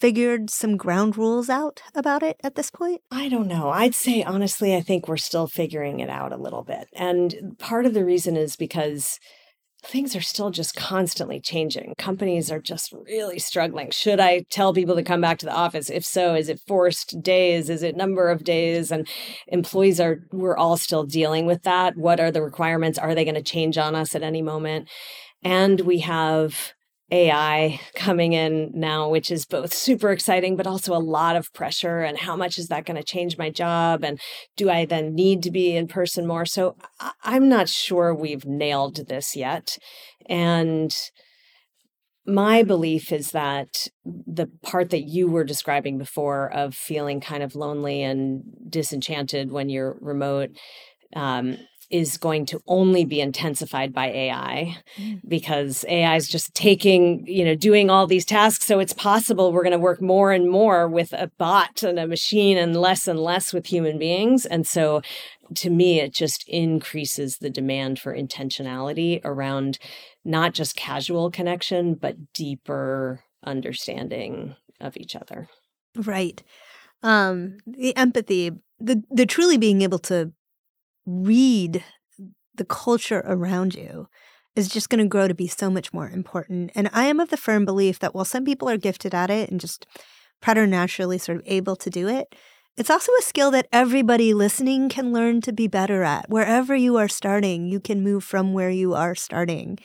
figured 0.00 0.50
some 0.50 0.76
ground 0.76 1.16
rules 1.16 1.48
out 1.48 1.80
about 1.94 2.22
it 2.22 2.36
at 2.44 2.56
this 2.56 2.70
point? 2.70 3.00
I 3.10 3.30
don't 3.30 3.48
know. 3.48 3.70
I'd 3.70 3.94
say 3.94 4.22
honestly, 4.22 4.76
I 4.76 4.82
think 4.82 5.08
we're 5.08 5.16
still 5.16 5.46
figuring 5.46 6.00
it 6.00 6.10
out 6.10 6.32
a 6.32 6.36
little 6.36 6.62
bit, 6.62 6.88
and 6.92 7.56
part 7.58 7.86
of 7.86 7.94
the 7.94 8.04
reason 8.04 8.36
is 8.36 8.54
because 8.56 9.18
things 9.84 10.14
are 10.14 10.20
still 10.20 10.50
just 10.50 10.74
constantly 10.76 11.40
changing. 11.40 11.94
Companies 11.98 12.50
are 12.50 12.60
just 12.60 12.92
really 12.92 13.38
struggling. 13.38 13.90
Should 13.90 14.20
I 14.20 14.44
tell 14.50 14.72
people 14.72 14.94
to 14.94 15.02
come 15.02 15.20
back 15.20 15.38
to 15.38 15.46
the 15.46 15.54
office? 15.54 15.90
If 15.90 16.04
so, 16.04 16.34
is 16.34 16.48
it 16.48 16.60
forced 16.66 17.20
days? 17.22 17.68
Is 17.68 17.82
it 17.82 17.96
number 17.96 18.30
of 18.30 18.44
days? 18.44 18.92
And 18.92 19.08
employees 19.48 20.00
are, 20.00 20.20
we're 20.30 20.56
all 20.56 20.76
still 20.76 21.04
dealing 21.04 21.46
with 21.46 21.62
that. 21.64 21.96
What 21.96 22.20
are 22.20 22.30
the 22.30 22.42
requirements? 22.42 22.98
Are 22.98 23.14
they 23.14 23.24
going 23.24 23.34
to 23.34 23.42
change 23.42 23.76
on 23.76 23.94
us 23.94 24.14
at 24.14 24.22
any 24.22 24.42
moment? 24.42 24.88
And 25.42 25.80
we 25.80 25.98
have 26.00 26.72
AI 27.12 27.78
coming 27.94 28.32
in 28.32 28.70
now, 28.74 29.08
which 29.08 29.30
is 29.30 29.44
both 29.44 29.74
super 29.74 30.10
exciting, 30.10 30.56
but 30.56 30.66
also 30.66 30.94
a 30.94 30.98
lot 30.98 31.36
of 31.36 31.52
pressure. 31.52 32.00
And 32.00 32.18
how 32.18 32.36
much 32.36 32.58
is 32.58 32.68
that 32.68 32.86
going 32.86 32.96
to 32.96 33.04
change 33.04 33.36
my 33.36 33.50
job? 33.50 34.02
And 34.02 34.18
do 34.56 34.70
I 34.70 34.86
then 34.86 35.14
need 35.14 35.42
to 35.42 35.50
be 35.50 35.76
in 35.76 35.88
person 35.88 36.26
more? 36.26 36.46
So 36.46 36.74
I'm 37.22 37.50
not 37.50 37.68
sure 37.68 38.14
we've 38.14 38.46
nailed 38.46 39.08
this 39.08 39.36
yet. 39.36 39.76
And 40.26 40.96
my 42.24 42.62
belief 42.62 43.12
is 43.12 43.32
that 43.32 43.88
the 44.04 44.46
part 44.62 44.90
that 44.90 45.02
you 45.02 45.28
were 45.28 45.44
describing 45.44 45.98
before 45.98 46.50
of 46.52 46.74
feeling 46.74 47.20
kind 47.20 47.42
of 47.42 47.54
lonely 47.54 48.02
and 48.02 48.42
disenchanted 48.68 49.52
when 49.52 49.68
you're 49.68 49.98
remote 50.00 50.50
um, 51.14 51.58
is 51.92 52.16
going 52.16 52.46
to 52.46 52.60
only 52.66 53.04
be 53.04 53.20
intensified 53.20 53.92
by 53.92 54.06
AI 54.06 54.78
mm. 54.96 55.20
because 55.28 55.84
AI 55.86 56.16
is 56.16 56.26
just 56.26 56.54
taking, 56.54 57.24
you 57.26 57.44
know, 57.44 57.54
doing 57.54 57.90
all 57.90 58.06
these 58.06 58.24
tasks. 58.24 58.64
So 58.64 58.80
it's 58.80 58.94
possible 58.94 59.52
we're 59.52 59.62
going 59.62 59.72
to 59.72 59.78
work 59.78 60.00
more 60.00 60.32
and 60.32 60.50
more 60.50 60.88
with 60.88 61.12
a 61.12 61.30
bot 61.38 61.82
and 61.82 61.98
a 61.98 62.06
machine 62.06 62.56
and 62.56 62.74
less 62.74 63.06
and 63.06 63.20
less 63.20 63.52
with 63.52 63.66
human 63.66 63.98
beings. 63.98 64.46
And 64.46 64.66
so 64.66 65.02
to 65.56 65.70
me, 65.70 66.00
it 66.00 66.14
just 66.14 66.48
increases 66.48 67.36
the 67.36 67.50
demand 67.50 67.98
for 67.98 68.16
intentionality 68.16 69.20
around 69.22 69.78
not 70.24 70.54
just 70.54 70.74
casual 70.74 71.30
connection, 71.30 71.94
but 71.94 72.32
deeper 72.32 73.20
understanding 73.44 74.56
of 74.80 74.96
each 74.96 75.14
other. 75.14 75.48
Right. 75.94 76.42
Um, 77.02 77.58
the 77.66 77.94
empathy, 77.96 78.52
the 78.80 79.02
the 79.10 79.26
truly 79.26 79.58
being 79.58 79.82
able 79.82 79.98
to 80.00 80.32
read 81.06 81.84
the 82.54 82.64
culture 82.64 83.22
around 83.26 83.74
you 83.74 84.08
is 84.54 84.68
just 84.68 84.90
going 84.90 85.02
to 85.02 85.08
grow 85.08 85.26
to 85.28 85.34
be 85.34 85.48
so 85.48 85.70
much 85.70 85.92
more 85.92 86.08
important. 86.08 86.70
And 86.74 86.90
I 86.92 87.04
am 87.04 87.20
of 87.20 87.30
the 87.30 87.36
firm 87.36 87.64
belief 87.64 87.98
that 88.00 88.14
while 88.14 88.24
some 88.24 88.44
people 88.44 88.68
are 88.68 88.76
gifted 88.76 89.14
at 89.14 89.30
it 89.30 89.50
and 89.50 89.58
just 89.58 89.86
preternaturally 90.40 91.18
sort 91.18 91.38
of 91.38 91.44
able 91.46 91.76
to 91.76 91.88
do 91.88 92.08
it, 92.08 92.34
it's 92.76 92.90
also 92.90 93.12
a 93.18 93.22
skill 93.22 93.50
that 93.50 93.68
everybody 93.72 94.32
listening 94.32 94.88
can 94.88 95.12
learn 95.12 95.40
to 95.42 95.52
be 95.52 95.68
better 95.68 96.02
at. 96.02 96.28
Wherever 96.28 96.74
you 96.74 96.96
are 96.96 97.08
starting, 97.08 97.66
you 97.66 97.80
can 97.80 98.02
move 98.02 98.24
from 98.24 98.52
where 98.52 98.70
you 98.70 98.94
are 98.94 99.14
starting. 99.14 99.78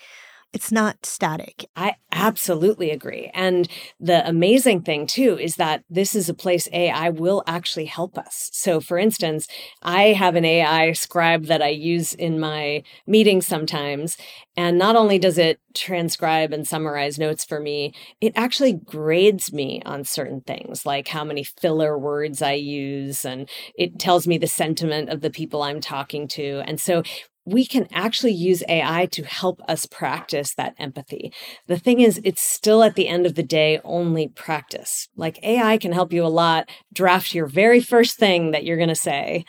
It's 0.58 0.72
not 0.72 1.06
static. 1.06 1.70
I 1.76 1.98
absolutely 2.12 2.90
agree. 2.90 3.30
And 3.36 3.68
the 4.00 4.28
amazing 4.28 4.82
thing, 4.82 5.06
too, 5.06 5.38
is 5.40 5.58
that 5.58 5.84
this 5.88 6.16
is 6.16 6.30
a 6.30 6.34
place 6.34 6.68
AI 6.74 7.12
will 7.12 7.44
actually 7.46 7.86
help 7.86 8.18
us. 8.18 8.50
So, 8.54 8.82
for 8.82 8.98
instance, 8.98 9.48
I 9.84 10.14
have 10.14 10.34
an 10.34 10.46
AI 10.46 10.94
scribe 10.94 11.46
that 11.46 11.62
I 11.62 11.68
use 11.68 12.16
in 12.16 12.40
my 12.40 12.82
meetings 13.06 13.46
sometimes. 13.46 14.18
And 14.56 14.80
not 14.80 14.96
only 14.96 15.20
does 15.20 15.38
it 15.38 15.60
transcribe 15.76 16.52
and 16.52 16.68
summarize 16.68 17.20
notes 17.20 17.46
for 17.46 17.60
me, 17.60 17.94
it 18.20 18.34
actually 18.36 18.74
grades 18.74 19.54
me 19.54 19.84
on 19.86 20.06
certain 20.06 20.42
things, 20.42 20.88
like 20.88 21.08
how 21.08 21.24
many 21.24 21.44
filler 21.44 22.00
words 22.00 22.42
I 22.42 22.54
use, 22.54 23.26
and 23.26 23.48
it 23.78 24.00
tells 24.00 24.26
me 24.26 24.40
the 24.40 24.48
sentiment 24.48 25.10
of 25.10 25.22
the 25.22 25.30
people 25.30 25.62
I'm 25.62 25.82
talking 25.82 26.28
to. 26.30 26.64
And 26.66 26.82
so 26.82 27.04
we 27.48 27.66
can 27.66 27.88
actually 27.94 28.34
use 28.34 28.62
AI 28.68 29.06
to 29.06 29.24
help 29.24 29.62
us 29.70 29.86
practice 29.86 30.54
that 30.56 30.76
empathy. 30.78 31.32
The 31.68 31.80
thing 31.80 32.02
is, 32.02 32.20
it's 32.26 32.42
still 32.42 32.84
at 32.84 32.96
the 32.96 33.08
end 33.08 33.26
of 33.26 33.36
the 33.36 33.44
day 33.44 33.80
only 33.86 34.28
practice. 34.28 35.08
Like 35.16 35.42
AI 35.44 35.78
can 35.78 35.94
help 35.94 36.12
you 36.12 36.26
a 36.26 36.28
lot 36.28 36.70
draft 36.94 37.34
your 37.34 37.48
very 37.48 37.80
first 37.80 38.18
thing 38.18 38.52
that 38.52 38.66
you're 38.66 38.76
going 38.76 38.90
to 38.90 38.96
say. 38.96 39.46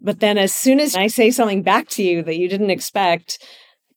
But 0.00 0.20
then 0.20 0.38
as 0.38 0.54
soon 0.54 0.80
as 0.80 0.96
I 0.96 1.06
say 1.06 1.30
something 1.30 1.62
back 1.62 1.88
to 1.90 2.02
you 2.02 2.22
that 2.22 2.38
you 2.38 2.48
didn't 2.48 2.70
expect, 2.70 3.38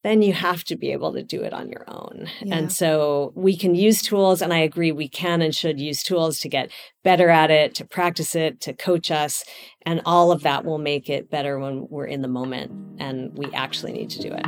then 0.04 0.22
you 0.22 0.34
have 0.34 0.64
to 0.66 0.76
be 0.76 0.92
able 0.92 1.14
to 1.14 1.24
do 1.24 1.42
it 1.42 1.54
on 1.54 1.70
your 1.70 1.84
own. 1.88 2.30
Yeah. 2.42 2.56
And 2.56 2.72
so 2.72 3.34
we 3.36 3.58
can 3.58 3.76
use 3.76 4.02
tools, 4.02 4.42
and 4.42 4.54
I 4.54 4.60
agree, 4.60 4.92
we 4.92 5.10
can 5.10 5.42
and 5.42 5.54
should 5.56 5.80
use 5.80 6.04
tools 6.04 6.40
to 6.40 6.50
get 6.50 6.72
better 7.04 7.30
at 7.30 7.52
it, 7.52 7.76
to 7.76 7.86
practice 7.86 8.36
it, 8.36 8.62
to 8.62 8.74
coach 8.74 9.12
us. 9.12 9.44
And 9.86 10.02
all 10.06 10.32
of 10.32 10.44
that 10.44 10.66
will 10.66 10.78
make 10.78 11.10
it 11.10 11.30
better 11.30 11.60
when 11.60 11.88
we're 11.90 12.06
in 12.06 12.22
the 12.22 12.28
moment 12.28 12.72
and 13.00 13.38
we 13.38 13.52
actually 13.54 13.94
need 13.94 14.10
to 14.12 14.22
do 14.22 14.34
it. 14.34 14.46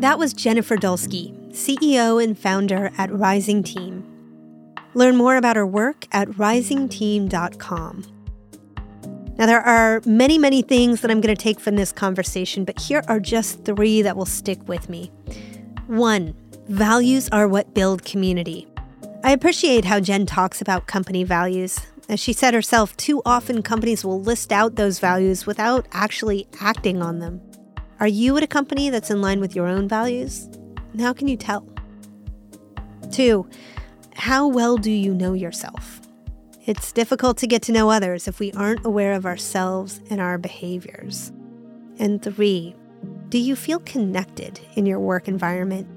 That 0.00 0.18
was 0.18 0.32
Jennifer 0.32 0.76
Dulski, 0.76 1.36
CEO 1.52 2.22
and 2.22 2.38
founder 2.38 2.90
at 2.96 3.12
Rising 3.12 3.62
Team. 3.62 4.06
Learn 4.94 5.16
more 5.16 5.36
about 5.36 5.56
her 5.56 5.66
work 5.66 6.06
at 6.10 6.28
risingteam.com. 6.28 8.19
Now, 9.40 9.46
there 9.46 9.62
are 9.62 10.02
many, 10.04 10.36
many 10.36 10.60
things 10.60 11.00
that 11.00 11.10
I'm 11.10 11.22
going 11.22 11.34
to 11.34 11.42
take 11.42 11.58
from 11.58 11.76
this 11.76 11.92
conversation, 11.92 12.66
but 12.66 12.78
here 12.78 13.02
are 13.08 13.18
just 13.18 13.64
three 13.64 14.02
that 14.02 14.14
will 14.14 14.26
stick 14.26 14.68
with 14.68 14.90
me. 14.90 15.10
One, 15.86 16.34
values 16.68 17.26
are 17.30 17.48
what 17.48 17.72
build 17.72 18.04
community. 18.04 18.68
I 19.24 19.32
appreciate 19.32 19.86
how 19.86 19.98
Jen 19.98 20.26
talks 20.26 20.60
about 20.60 20.88
company 20.88 21.24
values. 21.24 21.80
As 22.10 22.20
she 22.20 22.34
said 22.34 22.52
herself, 22.52 22.94
too 22.98 23.22
often 23.24 23.62
companies 23.62 24.04
will 24.04 24.20
list 24.20 24.52
out 24.52 24.74
those 24.74 24.98
values 24.98 25.46
without 25.46 25.88
actually 25.90 26.46
acting 26.60 27.00
on 27.00 27.20
them. 27.20 27.40
Are 27.98 28.06
you 28.06 28.36
at 28.36 28.42
a 28.42 28.46
company 28.46 28.90
that's 28.90 29.10
in 29.10 29.22
line 29.22 29.40
with 29.40 29.56
your 29.56 29.66
own 29.66 29.88
values? 29.88 30.50
how 30.98 31.14
can 31.14 31.28
you 31.28 31.38
tell? 31.38 31.66
Two, 33.10 33.48
how 34.16 34.46
well 34.46 34.76
do 34.76 34.90
you 34.90 35.14
know 35.14 35.32
yourself? 35.32 35.99
It's 36.66 36.92
difficult 36.92 37.38
to 37.38 37.46
get 37.46 37.62
to 37.62 37.72
know 37.72 37.88
others 37.88 38.28
if 38.28 38.38
we 38.38 38.52
aren't 38.52 38.84
aware 38.84 39.14
of 39.14 39.24
ourselves 39.24 40.02
and 40.10 40.20
our 40.20 40.36
behaviors. 40.36 41.32
And 41.98 42.22
three, 42.22 42.76
do 43.30 43.38
you 43.38 43.56
feel 43.56 43.78
connected 43.80 44.60
in 44.74 44.84
your 44.84 45.00
work 45.00 45.26
environment? 45.26 45.88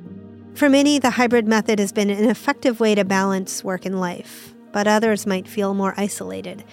For 0.58 0.70
many, 0.70 1.00
the 1.00 1.10
hybrid 1.10 1.46
method 1.48 1.80
has 1.80 1.92
been 1.92 2.10
an 2.10 2.30
effective 2.30 2.80
way 2.80 2.96
to 2.96 3.04
balance 3.04 3.62
work 3.62 3.86
and 3.86 4.00
life, 4.00 4.54
but 4.72 4.88
others 4.88 5.28
might 5.28 5.50
feel 5.50 5.74
more 5.74 5.94
isolated. 5.98 6.64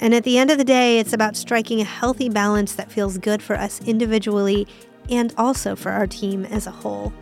And 0.00 0.14
at 0.14 0.24
the 0.24 0.36
end 0.36 0.50
of 0.50 0.58
the 0.58 0.64
day, 0.64 0.98
it's 0.98 1.12
about 1.12 1.36
striking 1.36 1.80
a 1.80 1.84
healthy 1.84 2.28
balance 2.28 2.74
that 2.74 2.90
feels 2.90 3.18
good 3.18 3.40
for 3.40 3.54
us 3.54 3.80
individually 3.86 4.66
and 5.10 5.32
also 5.38 5.76
for 5.76 5.92
our 5.92 6.08
team 6.08 6.44
as 6.46 6.66
a 6.66 6.72
whole. 6.72 7.12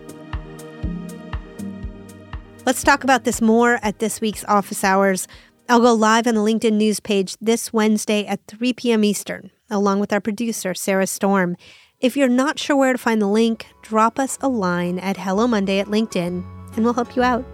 Let's 2.64 2.82
talk 2.82 3.04
about 3.04 3.24
this 3.24 3.42
more 3.42 3.78
at 3.82 3.98
this 3.98 4.20
week's 4.22 4.44
office 4.46 4.82
hours. 4.82 5.28
I'll 5.68 5.80
go 5.80 5.94
live 5.94 6.28
on 6.28 6.36
the 6.36 6.40
LinkedIn 6.40 6.74
news 6.74 7.00
page 7.00 7.36
this 7.40 7.72
Wednesday 7.72 8.24
at 8.24 8.46
3 8.46 8.72
p.m. 8.74 9.02
Eastern, 9.02 9.50
along 9.68 9.98
with 9.98 10.12
our 10.12 10.20
producer, 10.20 10.74
Sarah 10.74 11.08
Storm. 11.08 11.56
If 12.00 12.16
you're 12.16 12.28
not 12.28 12.60
sure 12.60 12.76
where 12.76 12.92
to 12.92 12.98
find 12.98 13.20
the 13.20 13.26
link, 13.26 13.66
drop 13.82 14.16
us 14.20 14.38
a 14.40 14.48
line 14.48 15.00
at 15.00 15.16
Hello 15.16 15.48
Monday 15.48 15.80
at 15.80 15.88
LinkedIn, 15.88 16.44
and 16.76 16.84
we'll 16.84 16.94
help 16.94 17.16
you 17.16 17.24
out. 17.24 17.44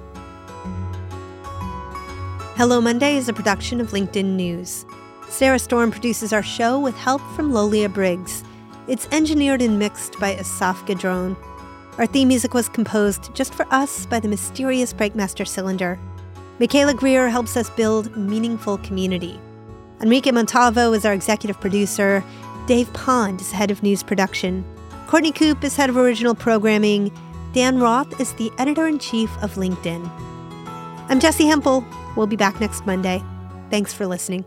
Hello 2.54 2.82
Monday 2.82 3.16
is 3.16 3.30
a 3.30 3.32
production 3.32 3.80
of 3.80 3.92
LinkedIn 3.92 4.36
News. 4.36 4.84
Sarah 5.30 5.58
Storm 5.58 5.90
produces 5.90 6.34
our 6.34 6.42
show 6.42 6.78
with 6.78 6.96
help 6.98 7.22
from 7.34 7.50
Lolia 7.50 7.88
Briggs. 7.88 8.44
It's 8.88 9.08
engineered 9.10 9.62
and 9.62 9.78
mixed 9.78 10.20
by 10.20 10.36
Asaf 10.36 10.84
Gadron. 10.84 11.34
Our 11.96 12.04
theme 12.04 12.28
music 12.28 12.52
was 12.52 12.68
composed 12.68 13.34
just 13.34 13.54
for 13.54 13.66
us 13.70 14.04
by 14.04 14.20
the 14.20 14.28
mysterious 14.28 14.92
Breakmaster 14.92 15.48
Cylinder. 15.48 15.98
Michaela 16.62 16.94
Greer 16.94 17.28
helps 17.28 17.56
us 17.56 17.68
build 17.70 18.16
meaningful 18.16 18.78
community. 18.78 19.40
Enrique 20.00 20.30
Montalvo 20.30 20.92
is 20.92 21.04
our 21.04 21.12
executive 21.12 21.60
producer. 21.60 22.22
Dave 22.68 22.92
Pond 22.92 23.40
is 23.40 23.50
head 23.50 23.72
of 23.72 23.82
news 23.82 24.04
production. 24.04 24.64
Courtney 25.08 25.32
Coop 25.32 25.64
is 25.64 25.74
head 25.74 25.90
of 25.90 25.96
original 25.96 26.36
programming. 26.36 27.10
Dan 27.52 27.80
Roth 27.80 28.20
is 28.20 28.32
the 28.34 28.52
editor 28.58 28.86
in 28.86 29.00
chief 29.00 29.28
of 29.42 29.54
LinkedIn. 29.54 30.08
I'm 31.08 31.18
Jessi 31.18 31.48
Hempel. 31.48 31.84
We'll 32.16 32.28
be 32.28 32.36
back 32.36 32.60
next 32.60 32.86
Monday. 32.86 33.20
Thanks 33.68 33.92
for 33.92 34.06
listening. 34.06 34.44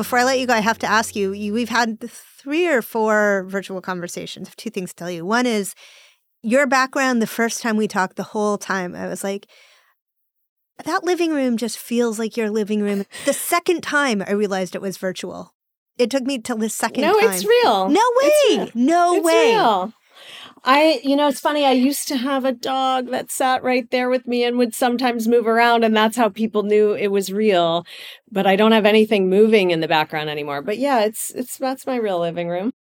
Before 0.00 0.18
I 0.18 0.24
let 0.24 0.38
you 0.38 0.46
go, 0.46 0.54
I 0.54 0.60
have 0.60 0.78
to 0.78 0.86
ask 0.86 1.14
you, 1.14 1.32
you 1.32 1.52
we've 1.52 1.68
had 1.68 2.00
three 2.00 2.66
or 2.66 2.80
four 2.80 3.44
virtual 3.48 3.82
conversations. 3.82 4.48
I 4.48 4.50
have 4.52 4.56
two 4.56 4.70
things 4.70 4.94
to 4.94 4.96
tell 4.96 5.10
you. 5.10 5.26
One 5.26 5.44
is 5.44 5.74
your 6.42 6.66
background 6.66 7.20
the 7.20 7.26
first 7.26 7.60
time 7.60 7.76
we 7.76 7.86
talked 7.86 8.16
the 8.16 8.22
whole 8.22 8.56
time, 8.56 8.96
I 8.96 9.08
was 9.08 9.22
like, 9.22 9.46
that 10.82 11.04
living 11.04 11.34
room 11.34 11.58
just 11.58 11.76
feels 11.76 12.18
like 12.18 12.34
your 12.34 12.48
living 12.48 12.80
room. 12.80 13.04
The 13.26 13.34
second 13.34 13.82
time 13.82 14.24
I 14.26 14.32
realized 14.32 14.74
it 14.74 14.80
was 14.80 14.96
virtual. 14.96 15.52
It 15.98 16.10
took 16.10 16.22
me 16.22 16.38
till 16.38 16.56
the 16.56 16.70
second 16.70 17.02
no, 17.02 17.12
time. 17.20 17.28
No, 17.28 17.30
it's 17.32 17.44
real. 17.44 17.88
No 17.90 18.12
way. 18.22 18.72
No 18.74 19.16
it's 19.16 19.26
way. 19.26 19.50
Real. 19.50 19.92
I, 20.62 21.00
you 21.02 21.16
know, 21.16 21.28
it's 21.28 21.40
funny. 21.40 21.64
I 21.64 21.72
used 21.72 22.06
to 22.08 22.18
have 22.18 22.44
a 22.44 22.52
dog 22.52 23.06
that 23.10 23.30
sat 23.30 23.62
right 23.62 23.90
there 23.90 24.10
with 24.10 24.26
me 24.26 24.44
and 24.44 24.58
would 24.58 24.74
sometimes 24.74 25.26
move 25.26 25.46
around, 25.46 25.84
and 25.84 25.96
that's 25.96 26.16
how 26.18 26.28
people 26.28 26.62
knew 26.62 26.92
it 26.92 27.08
was 27.08 27.32
real. 27.32 27.84
But 28.30 28.46
I 28.46 28.56
don't 28.56 28.72
have 28.72 28.84
anything 28.86 29.30
moving 29.30 29.70
in 29.70 29.80
the 29.80 29.88
background 29.88 30.28
anymore. 30.28 30.60
But 30.62 30.78
yeah, 30.78 31.00
it's 31.04 31.30
it's 31.30 31.56
that's 31.56 31.86
my 31.86 31.96
real 31.96 32.20
living 32.20 32.48
room. 32.48 32.72